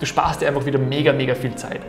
du 0.00 0.06
sparst 0.06 0.40
dir 0.40 0.48
einfach 0.48 0.64
wieder 0.64 0.78
mega, 0.78 1.12
mega 1.12 1.34
viel 1.34 1.54
Zeit. 1.54 1.80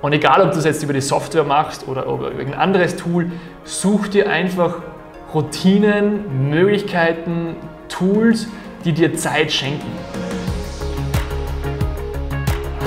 Und 0.00 0.12
egal, 0.12 0.40
ob 0.40 0.52
du 0.52 0.58
es 0.58 0.64
jetzt 0.64 0.82
über 0.84 0.92
die 0.92 1.00
Software 1.00 1.42
machst 1.42 1.88
oder 1.88 2.04
über 2.04 2.30
irgendein 2.30 2.60
anderes 2.60 2.94
Tool, 2.94 3.32
such 3.64 4.08
dir 4.08 4.30
einfach 4.30 4.82
Routinen, 5.34 6.48
Möglichkeiten, 6.48 7.56
Tools, 7.88 8.46
die 8.84 8.92
dir 8.92 9.14
Zeit 9.16 9.50
schenken. 9.50 9.90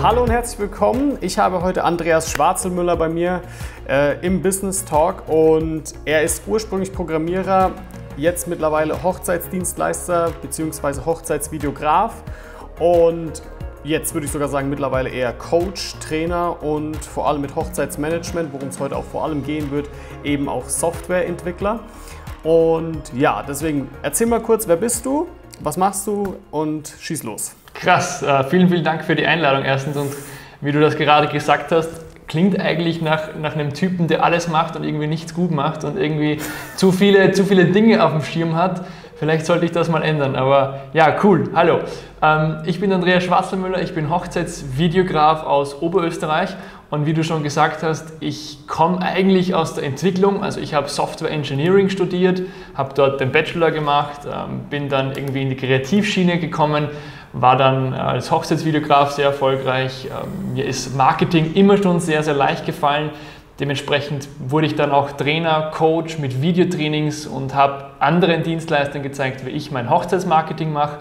Hallo 0.02 0.24
und 0.24 0.32
herzlich 0.32 0.60
willkommen. 0.60 1.18
Ich 1.20 1.38
habe 1.38 1.62
heute 1.62 1.84
Andreas 1.84 2.32
Schwarzelmüller 2.32 2.96
bei 2.96 3.10
mir 3.10 3.42
äh, 3.90 4.26
im 4.26 4.42
Business 4.42 4.86
Talk 4.86 5.28
und 5.28 5.94
er 6.06 6.24
ist 6.24 6.44
ursprünglich 6.48 6.94
Programmierer, 6.94 7.72
jetzt 8.16 8.48
mittlerweile 8.48 9.04
Hochzeitsdienstleister 9.04 10.32
bzw. 10.42 11.02
Hochzeitsvideograf 11.06 12.14
und 12.80 13.42
jetzt 13.84 14.14
würde 14.14 14.26
ich 14.26 14.32
sogar 14.32 14.48
sagen 14.48 14.70
mittlerweile 14.70 15.10
eher 15.10 15.34
Coach, 15.34 15.96
Trainer 16.00 16.62
und 16.62 16.98
vor 16.98 17.28
allem 17.28 17.42
mit 17.42 17.56
Hochzeitsmanagement, 17.56 18.54
worum 18.54 18.70
es 18.70 18.80
heute 18.80 18.96
auch 18.96 19.06
vor 19.06 19.24
allem 19.24 19.44
gehen 19.44 19.72
wird, 19.72 19.90
eben 20.24 20.50
auch 20.50 20.68
Softwareentwickler. 20.68 21.80
Und 22.44 23.02
ja, 23.16 23.44
deswegen 23.48 23.90
erzähl 24.02 24.28
mal 24.28 24.42
kurz, 24.42 24.68
wer 24.68 24.78
bist 24.78 25.06
du, 25.06 25.28
was 25.60 25.78
machst 25.78 26.08
du 26.08 26.36
und 26.52 26.94
schieß 27.00 27.24
los. 27.24 27.56
Krass, 27.74 28.22
äh, 28.24 28.44
vielen, 28.46 28.70
vielen 28.70 28.84
Dank 28.84 29.04
für 29.04 29.16
die 29.16 29.26
Einladung 29.26 29.64
erstens 29.64 29.98
und 29.98 30.12
wie 30.62 30.72
du 30.72 30.80
das 30.82 30.96
gerade 30.98 31.28
gesagt 31.28 31.72
hast, 31.72 31.90
klingt 32.28 32.60
eigentlich 32.60 33.02
nach, 33.02 33.36
nach 33.42 33.56
einem 33.56 33.74
Typen, 33.74 34.08
der 34.08 34.24
alles 34.24 34.48
macht 34.48 34.76
und 34.76 34.84
irgendwie 34.84 35.08
nichts 35.08 35.34
gut 35.34 35.52
macht 35.52 35.84
und 35.84 35.98
irgendwie 35.98 36.40
zu 36.76 36.92
viele, 36.92 37.32
zu 37.32 37.44
viele 37.44 37.66
Dinge 37.66 38.04
auf 38.04 38.12
dem 38.12 38.22
Schirm 38.22 38.56
hat. 38.56 38.86
Vielleicht 39.20 39.46
sollte 39.46 39.66
ich 39.66 39.74
das 39.74 39.90
mal 39.90 40.02
ändern, 40.02 40.38
aber 40.38 40.80
ja, 40.94 41.14
cool. 41.26 41.50
Hallo, 41.54 41.80
ähm, 42.22 42.60
ich 42.66 42.80
bin 42.80 42.94
Andreas 42.94 43.26
Schwarzenmüller, 43.26 43.82
ich 43.82 43.94
bin 43.94 44.10
Hochzeitsvideograf 44.10 45.44
aus 45.44 45.82
Oberösterreich 45.82 46.56
und 46.90 47.06
wie 47.06 47.14
du 47.14 47.26
schon 47.26 47.44
gesagt 47.44 47.84
hast, 47.84 48.14
ich 48.22 48.66
komme 48.66 49.02
eigentlich 49.02 49.54
aus 49.54 49.74
der 49.74 49.84
Entwicklung, 49.84 50.42
also 50.42 50.62
ich 50.62 50.74
habe 50.74 50.88
Software 50.88 51.32
Engineering 51.32 51.90
studiert, 51.90 52.44
habe 52.76 52.94
dort 52.96 53.20
den 53.20 53.34
Bachelor 53.34 53.72
gemacht, 53.72 54.22
ähm, 54.26 54.62
bin 54.70 54.88
dann 54.88 55.12
irgendwie 55.12 55.42
in 55.42 55.50
die 55.50 55.58
Kreativschiene 55.58 56.40
gekommen, 56.40 56.88
war 57.34 57.58
dann 57.58 57.94
als 57.94 58.32
Hochzeitsvideograf 58.32 59.12
sehr 59.12 59.26
erfolgreich. 59.26 60.06
Ähm, 60.06 60.54
mir 60.54 60.66
ist 60.66 60.96
Marketing 60.96 61.56
immer 61.56 61.76
schon 61.76 62.00
sehr, 62.00 62.24
sehr 62.24 62.36
leicht 62.36 62.66
gefallen. 62.66 63.10
Dementsprechend 63.60 64.30
wurde 64.40 64.68
ich 64.68 64.76
dann 64.76 64.92
auch 64.92 65.12
Trainer, 65.12 65.72
Coach 65.74 66.18
mit 66.18 66.42
Videotrainings 66.42 67.28
und 67.28 67.54
habe 67.54 67.88
anderen 68.00 68.44
Dienstleistern 68.44 69.04
gezeigt, 69.04 69.46
wie 69.46 69.50
ich 69.50 69.70
mein 69.72 69.90
Hochzeitsmarketing 69.90 70.72
mache. 70.72 71.00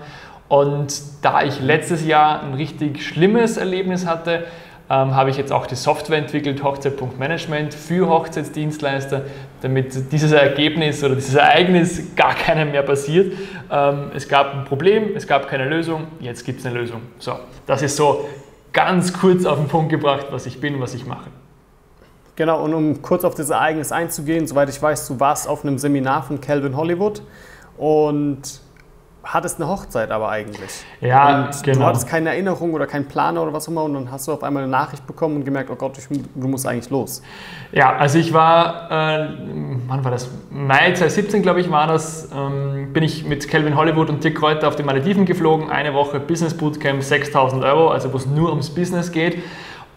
Und 0.48 1.01
da 1.23 1.42
ich 1.42 1.61
letztes 1.61 2.05
Jahr 2.05 2.42
ein 2.42 2.55
richtig 2.55 3.06
schlimmes 3.06 3.59
Erlebnis 3.59 4.06
hatte, 4.06 4.45
ähm, 4.91 5.14
habe 5.14 5.31
ich 5.31 5.36
jetzt 5.36 5.53
auch 5.53 5.67
die 5.67 5.75
Software 5.75 6.19
entwickelt, 6.19 6.64
Hochzeit.management 6.64 7.75
für 7.75 8.09
Hochzeitsdienstleister, 8.09 9.23
damit 9.61 10.11
dieses 10.11 10.33
Ergebnis 10.33 11.05
oder 11.05 11.14
dieses 11.14 11.34
Ereignis 11.34 12.17
gar 12.17 12.34
keinem 12.34 12.70
mehr 12.70 12.83
passiert. 12.83 13.34
Ähm, 13.70 14.11
es 14.14 14.27
gab 14.29 14.55
ein 14.55 14.64
Problem, 14.64 15.14
es 15.14 15.27
gab 15.27 15.47
keine 15.48 15.69
Lösung, 15.69 16.06
jetzt 16.20 16.45
gibt 16.45 16.61
es 16.61 16.67
eine 16.67 16.79
Lösung. 16.79 17.03
So, 17.19 17.34
das 17.67 17.83
ist 17.83 17.97
so 17.97 18.27
ganz 18.73 19.12
kurz 19.12 19.45
auf 19.45 19.59
den 19.59 19.69
Punkt 19.69 19.91
gebracht, 19.91 20.29
was 20.31 20.47
ich 20.47 20.59
bin, 20.61 20.81
was 20.81 20.95
ich 20.95 21.06
mache. 21.06 21.29
Genau, 22.39 22.62
und 22.62 22.72
um 22.72 23.03
kurz 23.03 23.25
auf 23.25 23.34
das 23.34 23.50
Ereignis 23.50 23.91
einzugehen, 23.91 24.47
soweit 24.47 24.69
ich 24.69 24.81
weiß, 24.81 25.08
du 25.08 25.19
warst 25.19 25.48
auf 25.48 25.64
einem 25.64 25.77
Seminar 25.77 26.22
von 26.22 26.41
Calvin 26.41 26.77
Hollywood 26.77 27.20
und 27.77 28.61
hattest 29.25 29.61
eine 29.61 29.69
Hochzeit 29.69 30.12
aber 30.12 30.28
eigentlich. 30.28 30.84
Ja, 31.00 31.47
und 31.47 31.62
genau. 31.64 31.80
Du 31.80 31.84
hattest 31.86 32.06
keine 32.06 32.28
Erinnerung 32.28 32.75
oder 32.75 32.86
keinen 32.86 33.06
Planer 33.08 33.42
oder 33.42 33.53
was 33.53 33.67
auch 33.67 33.72
immer 33.72 33.83
und 33.83 33.95
dann 33.95 34.12
hast 34.12 34.28
du 34.28 34.33
auf 34.33 34.45
einmal 34.45 34.62
eine 34.62 34.70
Nachricht 34.70 35.05
bekommen 35.05 35.34
und 35.34 35.45
gemerkt, 35.45 35.69
oh 35.69 35.75
Gott, 35.75 35.98
ich, 35.98 36.06
du 36.06 36.47
musst 36.47 36.64
eigentlich 36.64 36.91
los. 36.91 37.22
Ja, 37.72 37.97
also 37.97 38.20
ich 38.20 38.33
war, 38.33 38.89
äh, 38.89 39.30
wann 39.89 40.05
war 40.05 40.12
das? 40.12 40.30
Mai 40.52 40.92
2017, 40.92 41.42
glaube 41.42 41.61
ich, 41.61 41.73
war 41.73 41.89
das, 41.89 42.29
ähm, 42.33 42.92
bin 42.92 43.02
ich 43.02 43.24
mit 43.24 43.48
Calvin 43.48 43.74
Hollywood 43.74 44.11
und 44.11 44.23
Dirk 44.23 44.36
Kräuter 44.36 44.68
auf 44.68 44.77
die 44.77 44.84
Malediven 44.84 45.24
geflogen, 45.24 45.70
eine 45.70 45.92
Woche 45.92 46.20
Business 46.20 46.57
Bootcamp, 46.57 47.02
6000 47.02 47.64
Euro, 47.64 47.89
also 47.89 48.13
wo 48.13 48.17
es 48.17 48.27
nur 48.27 48.51
ums 48.51 48.70
Business 48.70 49.11
geht. 49.11 49.42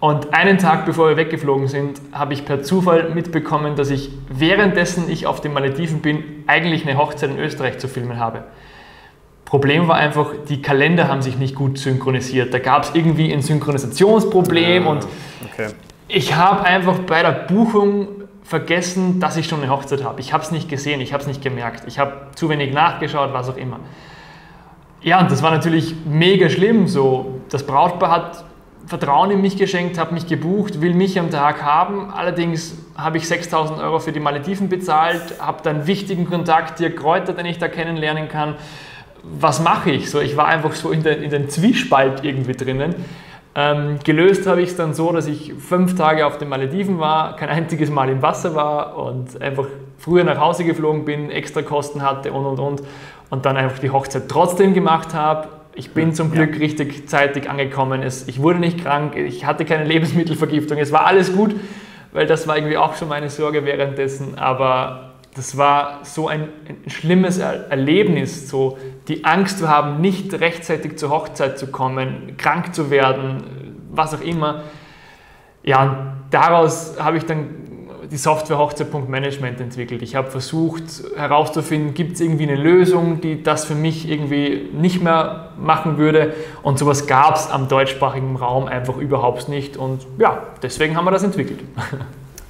Und 0.02 0.34
einen 0.34 0.58
Tag 0.58 0.88
bevor 0.88 1.10
wir 1.10 1.16
weggeflogen 1.16 1.68
sind, 1.68 2.02
habe 2.12 2.34
ich 2.34 2.44
per 2.44 2.64
Zufall 2.64 3.12
mitbekommen, 3.12 3.76
dass 3.76 3.92
ich 3.92 4.10
währenddessen 4.30 5.08
ich 5.12 5.28
auf 5.28 5.42
den 5.42 5.54
Malediven 5.54 6.02
bin, 6.02 6.44
eigentlich 6.48 6.88
eine 6.88 6.98
Hochzeit 6.98 7.30
in 7.30 7.38
Österreich 7.38 7.78
zu 7.78 7.88
filmen 7.88 8.20
habe. 8.20 8.46
Problem 9.46 9.88
war 9.88 9.98
einfach, 9.98 10.32
die 10.50 10.60
Kalender 10.60 11.08
haben 11.08 11.22
sich 11.22 11.38
nicht 11.38 11.54
gut 11.54 11.78
synchronisiert. 11.78 12.52
Da 12.52 12.58
gab 12.58 12.86
es 12.86 12.96
irgendwie 12.96 13.32
ein 13.32 13.44
Synchronisationsproblem 13.44 14.88
und 14.88 15.06
okay. 15.46 15.68
ich 16.08 16.36
habe 16.36 16.64
einfach 16.64 16.98
bei 17.00 17.22
der 17.22 17.34
Buchung 17.34 18.08
vergessen, 18.44 19.20
dass 19.20 19.38
ich 19.38 19.48
schon 19.48 19.62
eine 19.62 19.72
Hochzeit 19.72 20.04
habe. 20.04 20.20
Ich 20.20 20.34
habe 20.34 20.44
es 20.44 20.50
nicht 20.50 20.68
gesehen, 20.68 21.00
ich 21.00 21.14
habe 21.14 21.22
es 21.22 21.28
nicht 21.28 21.44
gemerkt. 21.44 21.84
Ich 21.86 22.00
habe 22.00 22.14
zu 22.34 22.50
wenig 22.50 22.74
nachgeschaut, 22.74 23.34
was 23.34 23.50
auch 23.50 23.58
immer. 23.58 23.80
Ja, 25.04 25.20
und 25.20 25.30
das 25.30 25.44
war 25.44 25.52
natürlich 25.52 25.94
mega 26.06 26.50
schlimm. 26.50 26.88
So, 26.88 27.42
das 27.50 27.68
Brautpaar 27.68 28.10
hat 28.10 28.46
Vertrauen 28.88 29.32
in 29.32 29.42
mich 29.42 29.58
geschenkt, 29.58 29.98
habe 29.98 30.14
mich 30.14 30.28
gebucht, 30.28 30.82
will 30.82 30.94
mich 30.94 31.20
am 31.20 31.30
Tag 31.32 31.64
haben. 31.64 32.12
Allerdings 32.12 32.78
habe 32.98 33.18
ich 33.18 33.28
6000 33.28 33.80
Euro 33.80 34.00
für 34.00 34.12
die 34.12 34.20
Malediven 34.20 34.70
bezahlt, 34.70 35.40
habe 35.40 35.60
dann 35.64 35.88
wichtigen 35.88 36.30
Kontakt, 36.30 36.80
Dirk 36.80 36.98
Kräuter, 36.98 37.34
den 37.34 37.46
ich 37.46 37.58
da 37.58 37.68
kennenlernen 37.68 38.28
kann. 38.28 38.56
Was 39.24 39.62
mache 39.62 39.92
ich? 39.92 40.10
So, 40.10 40.20
ich 40.20 40.36
war 40.36 40.48
einfach 40.48 40.74
so 40.74 40.92
in, 40.92 41.04
den, 41.04 41.22
in 41.22 41.30
den 41.30 41.50
Zwiespalt 41.50 42.24
irgendwie 42.24 42.54
drinnen. 42.54 42.96
Ähm, 43.54 44.00
gelöst 44.04 44.48
habe 44.48 44.62
ich 44.62 44.70
es 44.70 44.76
dann 44.78 44.94
so, 44.94 45.12
dass 45.12 45.28
ich 45.28 45.54
fünf 45.54 45.96
Tage 45.96 46.26
auf 46.26 46.38
den 46.38 46.50
Malediven 46.50 47.00
war, 47.00 47.36
kein 47.36 47.50
einziges 47.50 47.90
Mal 47.90 48.10
im 48.10 48.22
Wasser 48.22 48.56
war 48.56 48.98
und 48.98 49.42
einfach 49.42 49.68
früher 49.98 50.24
nach 50.24 50.40
Hause 50.40 50.64
geflogen 50.64 51.06
bin, 51.06 51.30
extra 51.30 51.62
Kosten 51.62 52.02
hatte 52.02 52.32
und 52.32 52.46
und 52.46 52.60
und 52.60 52.82
und 53.30 53.46
dann 53.46 53.58
einfach 53.58 53.80
die 53.80 53.90
Hochzeit 53.90 54.24
trotzdem 54.30 54.74
gemacht 54.74 55.14
habe 55.14 55.48
ich 55.74 55.92
bin 55.92 56.14
zum 56.14 56.32
Glück 56.32 56.54
ja. 56.54 56.60
richtig 56.60 57.08
zeitig 57.08 57.50
angekommen. 57.50 58.04
Es, 58.04 58.28
ich 58.28 58.42
wurde 58.42 58.60
nicht 58.60 58.84
krank, 58.84 59.16
ich 59.16 59.46
hatte 59.46 59.66
keine 59.66 59.86
Lebensmittelvergiftung. 59.86 60.78
Es 60.78 60.92
war 60.92 61.06
alles 61.06 61.34
gut, 61.34 61.56
weil 62.12 62.28
das 62.28 62.48
war 62.48 62.58
irgendwie 62.58 62.78
auch 62.78 62.96
schon 62.96 63.08
meine 63.08 63.30
Sorge 63.30 63.66
währenddessen. 63.66 64.38
Aber 64.38 65.14
das 65.36 65.58
war 65.58 66.00
so 66.04 66.28
ein, 66.28 66.50
ein 66.68 66.90
schlimmes 66.90 67.38
Erlebnis, 67.38 68.50
so 68.50 68.78
die 69.08 69.24
Angst 69.24 69.60
zu 69.60 69.70
haben, 69.70 70.02
nicht 70.02 70.34
rechtzeitig 70.34 70.98
zur 70.98 71.10
Hochzeit 71.10 71.58
zu 71.58 71.68
kommen, 71.68 72.36
krank 72.38 72.76
zu 72.76 72.92
werden, 72.92 73.78
was 73.92 74.14
auch 74.14 74.22
immer. 74.22 74.64
Ja, 75.64 75.84
und 75.84 75.98
daraus 76.32 76.96
habe 77.00 77.18
ich 77.18 77.26
dann 77.26 77.61
die 78.12 78.18
Software 78.18 78.58
Hochzeit.management 78.58 79.62
entwickelt. 79.62 80.02
Ich 80.02 80.16
habe 80.16 80.30
versucht 80.30 80.84
herauszufinden, 81.16 81.94
gibt 81.94 82.16
es 82.16 82.22
irgendwie 82.22 82.44
eine 82.44 82.58
Lösung, 82.58 83.22
die 83.22 83.42
das 83.42 83.64
für 83.64 83.74
mich 83.74 84.10
irgendwie 84.10 84.70
nicht 84.74 85.02
mehr 85.02 85.52
machen 85.58 85.98
würde. 85.98 86.34
Und 86.62 86.78
sowas 86.78 87.08
gab 87.08 87.38
es 87.38 87.50
am 87.50 87.70
deutschsprachigen 87.70 88.36
Raum 88.36 88.66
einfach 88.66 88.98
überhaupt 88.98 89.48
nicht. 89.48 89.78
Und 89.78 90.06
ja, 90.18 90.44
deswegen 90.62 90.98
haben 90.98 91.06
wir 91.06 91.12
das 91.12 91.24
entwickelt. 91.24 91.62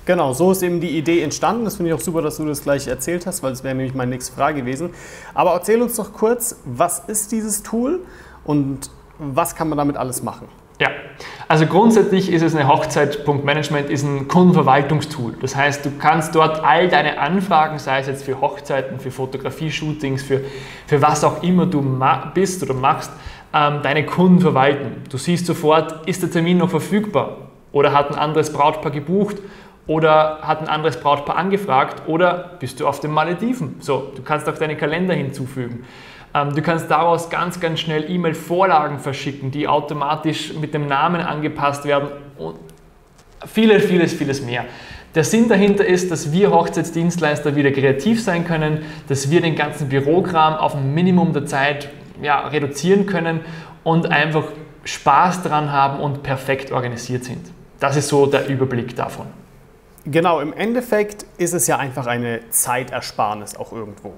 Genau, 0.03 0.33
so 0.33 0.51
ist 0.51 0.63
eben 0.63 0.81
die 0.81 0.97
Idee 0.97 1.21
entstanden. 1.21 1.63
Das 1.63 1.75
finde 1.75 1.91
ich 1.91 1.95
auch 1.95 2.01
super, 2.01 2.23
dass 2.23 2.37
du 2.37 2.45
das 2.45 2.63
gleich 2.63 2.87
erzählt 2.87 3.27
hast, 3.27 3.43
weil 3.43 3.51
das 3.51 3.63
wäre 3.63 3.75
nämlich 3.75 3.93
meine 3.93 4.09
nächste 4.09 4.33
Frage 4.33 4.61
gewesen. 4.61 4.89
Aber 5.35 5.51
erzähl 5.53 5.79
uns 5.79 5.95
doch 5.95 6.11
kurz, 6.11 6.55
was 6.65 6.99
ist 7.07 7.31
dieses 7.31 7.61
Tool 7.61 7.99
und 8.43 8.89
was 9.19 9.55
kann 9.55 9.69
man 9.69 9.77
damit 9.77 9.97
alles 9.97 10.23
machen? 10.23 10.47
Ja, 10.81 10.89
also 11.47 11.67
grundsätzlich 11.67 12.31
ist 12.31 12.41
es 12.41 12.55
eine 12.55 12.67
Hochzeit.management 12.67 13.91
ist 13.91 14.01
ein 14.03 14.27
Kundenverwaltungstool. 14.27 15.35
Das 15.39 15.55
heißt, 15.55 15.85
du 15.85 15.91
kannst 15.99 16.33
dort 16.33 16.63
all 16.63 16.89
deine 16.89 17.19
Anfragen, 17.19 17.77
sei 17.77 17.99
es 17.99 18.07
jetzt 18.07 18.23
für 18.23 18.41
Hochzeiten, 18.41 18.99
für 18.99 19.11
Fotografie-Shootings, 19.11 20.23
für, 20.23 20.41
für 20.87 20.99
was 21.03 21.23
auch 21.23 21.43
immer 21.43 21.67
du 21.67 21.83
bist 22.33 22.63
oder 22.63 22.73
machst, 22.73 23.11
ähm, 23.53 23.81
deine 23.83 24.07
Kunden 24.07 24.39
verwalten. 24.39 25.03
Du 25.07 25.17
siehst 25.17 25.45
sofort, 25.45 26.07
ist 26.07 26.23
der 26.23 26.31
Termin 26.31 26.57
noch 26.57 26.71
verfügbar 26.71 27.37
oder 27.71 27.93
hat 27.93 28.09
ein 28.09 28.15
anderes 28.15 28.51
Brautpaar 28.51 28.91
gebucht 28.91 29.37
oder 29.85 30.39
hat 30.41 30.61
ein 30.61 30.67
anderes 30.67 30.99
Brautpaar 30.99 31.35
angefragt 31.35 32.07
oder 32.07 32.53
bist 32.59 32.79
du 32.79 32.87
auf 32.87 33.01
den 33.01 33.11
Malediven. 33.11 33.75
So, 33.81 34.11
du 34.15 34.23
kannst 34.23 34.49
auch 34.49 34.57
deine 34.57 34.75
Kalender 34.75 35.13
hinzufügen. 35.13 35.85
Ähm, 36.33 36.55
du 36.55 36.61
kannst 36.61 36.89
daraus 36.89 37.29
ganz, 37.29 37.59
ganz 37.59 37.79
schnell 37.79 38.09
E-Mail-Vorlagen 38.09 38.99
verschicken, 38.99 39.51
die 39.51 39.67
automatisch 39.67 40.53
mit 40.53 40.73
dem 40.73 40.87
Namen 40.87 41.21
angepasst 41.21 41.85
werden 41.85 42.09
und 42.37 42.55
vieles, 43.45 43.85
vieles, 43.85 44.13
vieles 44.13 44.41
mehr. 44.41 44.65
Der 45.13 45.25
Sinn 45.25 45.49
dahinter 45.49 45.85
ist, 45.85 46.09
dass 46.09 46.31
wir 46.31 46.51
Hochzeitsdienstleister 46.51 47.55
wieder 47.55 47.71
kreativ 47.71 48.23
sein 48.23 48.45
können, 48.45 48.85
dass 49.09 49.29
wir 49.29 49.41
den 49.41 49.55
ganzen 49.55 49.89
Bürokram 49.89 50.53
auf 50.53 50.73
ein 50.73 50.93
Minimum 50.93 51.33
der 51.33 51.45
Zeit 51.45 51.89
ja, 52.21 52.47
reduzieren 52.47 53.05
können 53.07 53.41
und 53.83 54.09
einfach 54.09 54.45
Spaß 54.85 55.43
dran 55.43 55.71
haben 55.71 55.99
und 55.99 56.23
perfekt 56.23 56.71
organisiert 56.71 57.25
sind. 57.25 57.51
Das 57.79 57.97
ist 57.97 58.07
so 58.07 58.25
der 58.25 58.47
Überblick 58.47 58.95
davon. 58.95 59.27
Genau, 60.05 60.39
im 60.39 60.53
Endeffekt 60.53 61.25
ist 61.37 61.53
es 61.53 61.67
ja 61.67 61.77
einfach 61.77 62.07
eine 62.07 62.49
Zeitersparnis 62.49 63.55
auch 63.55 63.73
irgendwo. 63.73 64.13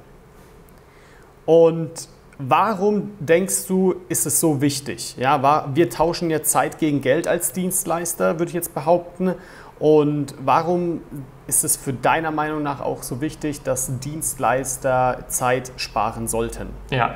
Und 1.45 2.07
warum 2.37 3.11
denkst 3.19 3.67
du, 3.67 3.95
ist 4.09 4.25
es 4.25 4.39
so 4.39 4.61
wichtig? 4.61 5.15
Ja, 5.17 5.65
wir 5.73 5.89
tauschen 5.89 6.29
ja 6.29 6.43
Zeit 6.43 6.79
gegen 6.79 7.01
Geld 7.01 7.27
als 7.27 7.51
Dienstleister, 7.51 8.39
würde 8.39 8.49
ich 8.49 8.55
jetzt 8.55 8.73
behaupten. 8.73 9.35
Und 9.79 10.35
warum 10.39 11.01
ist 11.47 11.63
es 11.63 11.75
für 11.75 11.93
deiner 11.93 12.31
Meinung 12.31 12.63
nach 12.63 12.79
auch 12.79 13.03
so 13.03 13.21
wichtig, 13.21 13.63
dass 13.63 13.99
Dienstleister 13.99 15.25
Zeit 15.27 15.71
sparen 15.77 16.27
sollten? 16.27 16.67
Ja, 16.89 17.15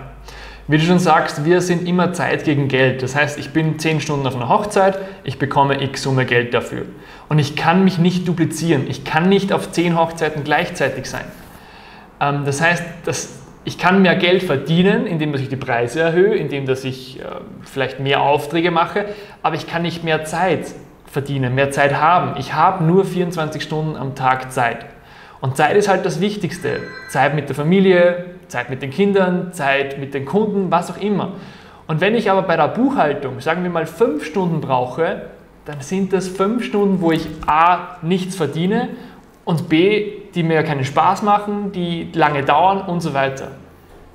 wie 0.69 0.77
du 0.77 0.83
schon 0.83 0.99
sagst, 0.99 1.45
wir 1.45 1.61
sind 1.61 1.87
immer 1.87 2.11
Zeit 2.11 2.43
gegen 2.43 2.67
Geld. 2.67 3.01
Das 3.01 3.15
heißt, 3.15 3.39
ich 3.39 3.53
bin 3.53 3.79
10 3.79 4.01
Stunden 4.01 4.27
auf 4.27 4.35
einer 4.35 4.49
Hochzeit, 4.49 4.99
ich 5.23 5.39
bekomme 5.39 5.81
x 5.81 6.03
Summe 6.03 6.25
Geld 6.25 6.53
dafür. 6.53 6.85
Und 7.29 7.39
ich 7.39 7.55
kann 7.55 7.85
mich 7.85 7.99
nicht 7.99 8.27
duplizieren. 8.27 8.85
Ich 8.89 9.05
kann 9.05 9.29
nicht 9.29 9.53
auf 9.53 9.71
10 9.71 9.97
Hochzeiten 9.97 10.43
gleichzeitig 10.43 11.09
sein. 11.09 11.23
Ähm, 12.19 12.43
das 12.43 12.59
heißt, 12.59 12.83
das, 13.05 13.29
ich 13.67 13.77
kann 13.77 14.01
mehr 14.01 14.15
Geld 14.15 14.43
verdienen, 14.43 15.05
indem 15.05 15.35
ich 15.35 15.49
die 15.49 15.57
Preise 15.57 15.99
erhöhe, 15.99 16.35
indem 16.35 16.69
ich 16.69 17.19
äh, 17.19 17.23
vielleicht 17.63 17.99
mehr 17.99 18.21
Aufträge 18.21 18.71
mache, 18.71 19.07
aber 19.43 19.57
ich 19.57 19.67
kann 19.67 19.81
nicht 19.81 20.05
mehr 20.05 20.23
Zeit 20.23 20.73
verdienen, 21.05 21.53
mehr 21.53 21.69
Zeit 21.69 21.93
haben. 21.93 22.39
Ich 22.39 22.53
habe 22.53 22.85
nur 22.85 23.03
24 23.03 23.61
Stunden 23.61 23.97
am 23.97 24.15
Tag 24.15 24.53
Zeit. 24.53 24.85
Und 25.41 25.57
Zeit 25.57 25.75
ist 25.75 25.89
halt 25.89 26.05
das 26.05 26.21
Wichtigste. 26.21 26.79
Zeit 27.09 27.35
mit 27.35 27.49
der 27.49 27.57
Familie, 27.57 28.27
Zeit 28.47 28.69
mit 28.69 28.81
den 28.81 28.89
Kindern, 28.89 29.51
Zeit 29.51 29.99
mit 29.99 30.13
den 30.13 30.23
Kunden, 30.23 30.71
was 30.71 30.89
auch 30.89 31.01
immer. 31.01 31.33
Und 31.87 31.99
wenn 31.99 32.15
ich 32.15 32.31
aber 32.31 32.43
bei 32.43 32.55
der 32.55 32.69
Buchhaltung, 32.69 33.41
sagen 33.41 33.63
wir 33.63 33.69
mal, 33.69 33.85
fünf 33.85 34.23
Stunden 34.23 34.61
brauche, 34.61 35.23
dann 35.65 35.81
sind 35.81 36.13
das 36.13 36.29
fünf 36.29 36.63
Stunden, 36.63 37.01
wo 37.01 37.11
ich 37.11 37.27
A, 37.45 37.97
nichts 38.01 38.37
verdiene 38.37 38.87
und 39.43 39.67
B, 39.67 40.16
die 40.37 40.43
mir 40.43 40.61
keinen 40.61 40.85
Spaß 40.85 41.23
machen, 41.23 41.71
die 41.71 42.11
lange 42.13 42.43
dauern 42.43 42.81
und 42.81 43.01
so 43.01 43.15
weiter. 43.15 43.53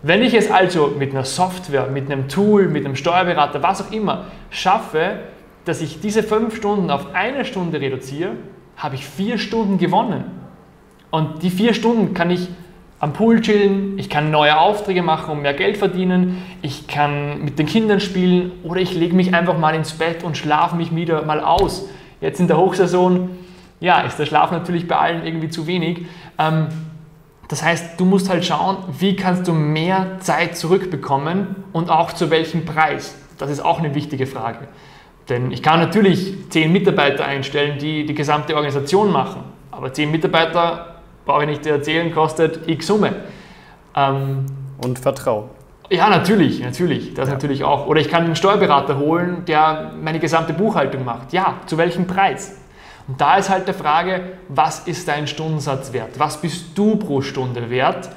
Wenn 0.04 0.22
ich 0.22 0.34
es 0.34 0.52
also 0.52 0.92
mit 0.96 1.10
einer 1.10 1.24
Software, 1.24 1.88
mit 1.88 2.08
einem 2.08 2.28
Tool, 2.28 2.68
mit 2.68 2.84
einem 2.84 2.94
Steuerberater, 2.94 3.60
was 3.60 3.84
auch 3.84 3.90
immer, 3.90 4.26
schaffe, 4.48 5.18
dass 5.64 5.82
ich 5.82 6.00
diese 6.00 6.22
fünf 6.22 6.54
Stunden 6.54 6.92
auf 6.92 7.12
eine 7.12 7.44
Stunde 7.44 7.80
reduziere, 7.80 8.30
habe 8.76 8.94
ich 8.94 9.04
vier 9.04 9.36
Stunden 9.36 9.78
gewonnen. 9.78 10.22
Und 11.10 11.42
die 11.42 11.50
vier 11.50 11.74
Stunden 11.74 12.14
kann 12.14 12.30
ich 12.30 12.48
am 13.00 13.12
Pool 13.14 13.40
chillen, 13.40 13.98
ich 13.98 14.08
kann 14.08 14.30
neue 14.30 14.60
Aufträge 14.60 15.02
machen 15.02 15.32
und 15.32 15.42
mehr 15.42 15.54
Geld 15.54 15.76
verdienen, 15.76 16.40
ich 16.62 16.86
kann 16.86 17.42
mit 17.42 17.58
den 17.58 17.66
Kindern 17.66 17.98
spielen 17.98 18.52
oder 18.62 18.80
ich 18.80 18.94
lege 18.94 19.16
mich 19.16 19.34
einfach 19.34 19.58
mal 19.58 19.74
ins 19.74 19.90
Bett 19.94 20.22
und 20.22 20.36
schlafe 20.36 20.76
mich 20.76 20.94
wieder 20.94 21.24
mal 21.24 21.40
aus. 21.40 21.88
Jetzt 22.20 22.38
in 22.38 22.46
der 22.46 22.58
Hochsaison, 22.58 23.30
ja, 23.82 24.00
ist 24.02 24.18
der 24.18 24.26
Schlaf 24.26 24.52
natürlich 24.52 24.86
bei 24.86 24.96
allen 24.96 25.26
irgendwie 25.26 25.50
zu 25.50 25.66
wenig. 25.66 26.06
Ähm, 26.38 26.68
das 27.48 27.62
heißt, 27.62 27.98
du 28.00 28.04
musst 28.04 28.30
halt 28.30 28.44
schauen, 28.44 28.78
wie 28.98 29.16
kannst 29.16 29.48
du 29.48 29.52
mehr 29.52 30.18
Zeit 30.20 30.56
zurückbekommen 30.56 31.56
und 31.72 31.90
auch 31.90 32.12
zu 32.12 32.30
welchem 32.30 32.64
Preis. 32.64 33.16
Das 33.38 33.50
ist 33.50 33.60
auch 33.60 33.80
eine 33.80 33.94
wichtige 33.94 34.26
Frage. 34.26 34.68
Denn 35.28 35.50
ich 35.50 35.62
kann 35.62 35.80
natürlich 35.80 36.48
zehn 36.48 36.72
Mitarbeiter 36.72 37.24
einstellen, 37.24 37.78
die 37.78 38.06
die 38.06 38.14
gesamte 38.14 38.54
Organisation 38.54 39.10
machen. 39.10 39.42
Aber 39.72 39.92
zehn 39.92 40.10
Mitarbeiter 40.10 41.00
brauche 41.26 41.42
ich 41.42 41.48
nicht 41.48 41.66
erzählen, 41.66 42.12
kostet 42.14 42.68
x 42.68 42.86
Summe. 42.86 43.16
Ähm, 43.96 44.46
und 44.82 45.00
Vertrauen. 45.00 45.48
Ja, 45.90 46.08
natürlich, 46.08 46.60
natürlich. 46.60 47.14
Das 47.14 47.28
ja. 47.28 47.34
natürlich 47.34 47.64
auch. 47.64 47.86
Oder 47.86 48.00
ich 48.00 48.08
kann 48.08 48.24
einen 48.24 48.36
Steuerberater 48.36 48.98
holen, 48.98 49.44
der 49.46 49.92
meine 50.00 50.20
gesamte 50.20 50.52
Buchhaltung 50.52 51.04
macht. 51.04 51.32
Ja, 51.32 51.56
zu 51.66 51.76
welchem 51.76 52.06
Preis? 52.06 52.61
Und 53.08 53.20
da 53.20 53.36
ist 53.36 53.50
halt 53.50 53.66
die 53.66 53.72
Frage, 53.72 54.38
was 54.48 54.86
ist 54.86 55.08
dein 55.08 55.26
Stundensatz 55.26 55.92
wert? 55.92 56.18
Was 56.18 56.40
bist 56.40 56.76
du 56.76 56.96
pro 56.96 57.20
Stunde 57.20 57.68
wert? 57.70 58.08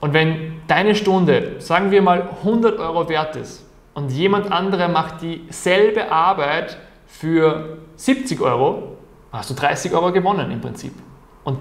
Und 0.00 0.14
wenn 0.14 0.60
deine 0.66 0.94
Stunde, 0.94 1.56
sagen 1.58 1.90
wir 1.90 2.02
mal, 2.02 2.28
100 2.42 2.78
Euro 2.78 3.08
wert 3.08 3.36
ist 3.36 3.66
und 3.94 4.10
jemand 4.10 4.50
anderer 4.50 4.88
macht 4.88 5.22
dieselbe 5.22 6.10
Arbeit 6.10 6.78
für 7.06 7.78
70 7.96 8.40
Euro, 8.40 8.96
hast 9.32 9.50
du 9.50 9.54
30 9.54 9.92
Euro 9.92 10.12
gewonnen 10.12 10.50
im 10.50 10.60
Prinzip. 10.60 10.94
Und 11.44 11.58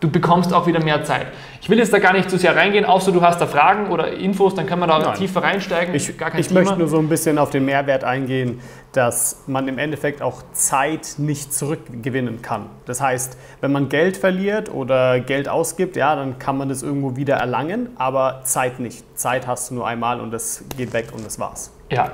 du 0.00 0.10
bekommst 0.10 0.52
auch 0.52 0.66
wieder 0.66 0.82
mehr 0.82 1.04
Zeit. 1.04 1.28
Ich 1.60 1.68
will 1.68 1.78
jetzt 1.78 1.92
da 1.92 1.98
gar 1.98 2.12
nicht 2.12 2.30
zu 2.30 2.38
sehr 2.38 2.56
reingehen, 2.56 2.84
außer 2.84 3.12
du 3.12 3.22
hast 3.22 3.40
da 3.40 3.46
Fragen 3.46 3.90
oder 3.90 4.12
Infos, 4.12 4.54
dann 4.54 4.66
kann 4.66 4.78
man 4.78 4.88
da 4.88 4.98
Nein. 4.98 5.14
tiefer 5.14 5.42
reinsteigen. 5.42 5.94
Ich, 5.94 6.12
ich 6.36 6.50
möchte 6.50 6.76
nur 6.76 6.88
so 6.88 6.98
ein 6.98 7.08
bisschen 7.08 7.38
auf 7.38 7.50
den 7.50 7.66
Mehrwert 7.66 8.02
eingehen, 8.02 8.60
dass 8.92 9.44
man 9.46 9.68
im 9.68 9.78
Endeffekt 9.78 10.22
auch 10.22 10.42
Zeit 10.52 11.14
nicht 11.18 11.52
zurückgewinnen 11.52 12.42
kann. 12.42 12.66
Das 12.86 13.00
heißt, 13.00 13.38
wenn 13.60 13.72
man 13.72 13.88
Geld 13.88 14.16
verliert 14.16 14.72
oder 14.72 15.20
Geld 15.20 15.48
ausgibt, 15.48 15.96
ja, 15.96 16.16
dann 16.16 16.38
kann 16.38 16.56
man 16.56 16.68
das 16.68 16.82
irgendwo 16.82 17.16
wieder 17.16 17.36
erlangen, 17.36 17.90
aber 17.96 18.40
Zeit 18.44 18.80
nicht. 18.80 19.04
Zeit 19.18 19.46
hast 19.46 19.70
du 19.70 19.74
nur 19.74 19.86
einmal 19.86 20.20
und 20.20 20.32
das 20.32 20.64
geht 20.76 20.92
weg 20.92 21.08
und 21.14 21.24
das 21.24 21.38
war's. 21.38 21.72
Ja, 21.90 22.12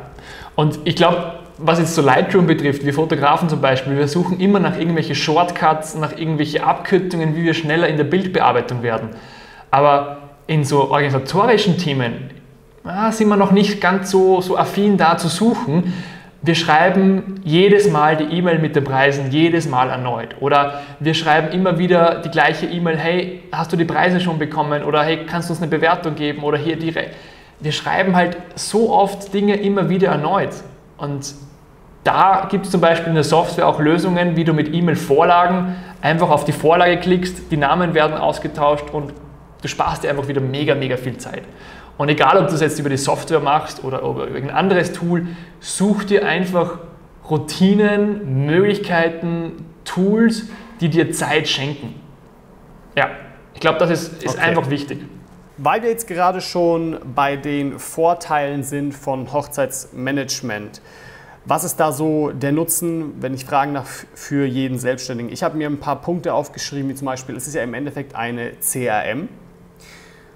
und 0.54 0.78
ich 0.84 0.96
glaube, 0.96 1.34
was 1.58 1.78
jetzt 1.78 1.94
so 1.94 2.02
Lightroom 2.02 2.46
betrifft, 2.46 2.84
wir 2.84 2.92
Fotografen 2.92 3.48
zum 3.48 3.60
Beispiel, 3.60 3.96
wir 3.96 4.08
suchen 4.08 4.40
immer 4.40 4.58
nach 4.58 4.78
irgendwelche 4.78 5.14
Shortcuts, 5.14 5.94
nach 5.94 6.16
irgendwelche 6.16 6.64
Abkürzungen, 6.64 7.36
wie 7.36 7.44
wir 7.44 7.54
schneller 7.54 7.88
in 7.88 7.96
der 7.96 8.04
Bildbearbeitung 8.04 8.82
werden. 8.82 9.10
Aber 9.70 10.18
in 10.46 10.64
so 10.64 10.90
organisatorischen 10.90 11.78
Themen 11.78 12.30
ah, 12.84 13.10
sind 13.10 13.28
wir 13.28 13.36
noch 13.36 13.52
nicht 13.52 13.80
ganz 13.80 14.10
so, 14.10 14.40
so 14.40 14.56
affin 14.56 14.96
da 14.96 15.16
zu 15.16 15.28
suchen. 15.28 15.94
Wir 16.42 16.54
schreiben 16.54 17.40
jedes 17.44 17.90
Mal 17.90 18.16
die 18.16 18.36
E-Mail 18.36 18.58
mit 18.58 18.76
den 18.76 18.84
Preisen, 18.84 19.30
jedes 19.30 19.68
Mal 19.68 19.90
erneut. 19.90 20.36
Oder 20.40 20.82
wir 21.00 21.14
schreiben 21.14 21.48
immer 21.48 21.78
wieder 21.78 22.20
die 22.20 22.28
gleiche 22.28 22.66
E-Mail, 22.66 22.96
hey, 22.96 23.42
hast 23.50 23.72
du 23.72 23.76
die 23.76 23.84
Preise 23.84 24.20
schon 24.20 24.38
bekommen? 24.38 24.84
Oder 24.84 25.02
hey, 25.02 25.26
kannst 25.26 25.48
du 25.48 25.54
uns 25.54 25.62
eine 25.62 25.70
Bewertung 25.70 26.14
geben? 26.14 26.44
Oder 26.44 26.58
hier 26.58 26.76
direkt 26.76 27.16
wir 27.60 27.72
schreiben 27.72 28.14
halt 28.14 28.36
so 28.54 28.92
oft 28.92 29.32
Dinge 29.32 29.56
immer 29.56 29.88
wieder 29.88 30.08
erneut. 30.08 30.54
Und 30.98 31.34
da 32.04 32.46
gibt 32.50 32.66
es 32.66 32.70
zum 32.70 32.80
Beispiel 32.80 33.08
in 33.08 33.14
der 33.14 33.24
Software 33.24 33.66
auch 33.66 33.80
Lösungen, 33.80 34.36
wie 34.36 34.44
du 34.44 34.52
mit 34.52 34.72
E-Mail-Vorlagen 34.72 35.76
einfach 36.00 36.30
auf 36.30 36.44
die 36.44 36.52
Vorlage 36.52 36.98
klickst, 36.98 37.50
die 37.50 37.56
Namen 37.56 37.94
werden 37.94 38.16
ausgetauscht 38.16 38.90
und 38.92 39.12
du 39.62 39.68
sparst 39.68 40.04
dir 40.04 40.10
einfach 40.10 40.28
wieder 40.28 40.40
mega, 40.40 40.74
mega 40.74 40.96
viel 40.96 41.16
Zeit. 41.16 41.42
Und 41.98 42.08
egal, 42.08 42.36
ob 42.38 42.48
du 42.48 42.54
es 42.54 42.60
jetzt 42.60 42.78
über 42.78 42.90
die 42.90 42.98
Software 42.98 43.40
machst 43.40 43.82
oder 43.82 44.02
über 44.02 44.28
irgendein 44.28 44.56
anderes 44.56 44.92
Tool, 44.92 45.26
such 45.60 46.04
dir 46.04 46.26
einfach 46.26 46.78
Routinen, 47.28 48.46
Möglichkeiten, 48.46 49.64
Tools, 49.84 50.44
die 50.80 50.90
dir 50.90 51.10
Zeit 51.12 51.48
schenken. 51.48 51.94
Ja, 52.94 53.08
ich 53.54 53.60
glaube, 53.60 53.78
das 53.78 53.90
ist, 53.90 54.22
ist 54.22 54.36
okay. 54.36 54.44
einfach 54.46 54.70
wichtig. 54.70 55.00
Weil 55.58 55.82
wir 55.82 55.88
jetzt 55.88 56.06
gerade 56.06 56.42
schon 56.42 56.98
bei 57.14 57.36
den 57.36 57.78
Vorteilen 57.78 58.62
sind 58.62 58.92
von 58.92 59.32
Hochzeitsmanagement, 59.32 60.82
was 61.46 61.64
ist 61.64 61.80
da 61.80 61.92
so 61.92 62.30
der 62.30 62.52
Nutzen, 62.52 63.22
wenn 63.22 63.32
ich 63.32 63.46
fragen 63.46 63.72
nach 63.72 63.86
für 63.86 64.44
jeden 64.44 64.78
Selbstständigen? 64.78 65.32
Ich 65.32 65.42
habe 65.42 65.56
mir 65.56 65.68
ein 65.68 65.80
paar 65.80 66.02
Punkte 66.02 66.34
aufgeschrieben, 66.34 66.90
wie 66.90 66.94
zum 66.94 67.06
Beispiel, 67.06 67.36
es 67.36 67.46
ist 67.46 67.54
ja 67.54 67.62
im 67.62 67.72
Endeffekt 67.72 68.14
eine 68.14 68.52
CRM, 68.60 69.28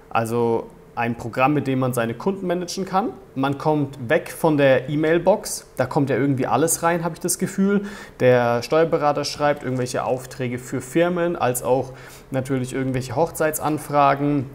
also 0.09 0.67
ein 0.95 1.15
Programm, 1.15 1.53
mit 1.53 1.67
dem 1.67 1.79
man 1.79 1.93
seine 1.93 2.15
Kunden 2.15 2.47
managen 2.47 2.85
kann. 2.85 3.09
Man 3.35 3.57
kommt 3.59 4.09
weg 4.09 4.31
von 4.31 4.57
der 4.57 4.89
E-Mail-Box, 4.89 5.67
da 5.77 5.85
kommt 5.85 6.09
ja 6.09 6.15
irgendwie 6.15 6.47
alles 6.47 6.81
rein, 6.81 7.03
habe 7.03 7.15
ich 7.15 7.19
das 7.19 7.37
Gefühl. 7.37 7.83
Der 8.19 8.63
Steuerberater 8.63 9.23
schreibt 9.23 9.63
irgendwelche 9.63 10.03
Aufträge 10.03 10.57
für 10.57 10.81
Firmen, 10.81 11.35
als 11.35 11.61
auch 11.61 11.93
natürlich 12.31 12.73
irgendwelche 12.73 13.15
Hochzeitsanfragen, 13.15 14.49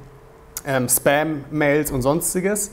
ähm, 0.66 0.88
Spam-Mails 0.88 1.90
und 1.90 2.02
sonstiges. 2.02 2.73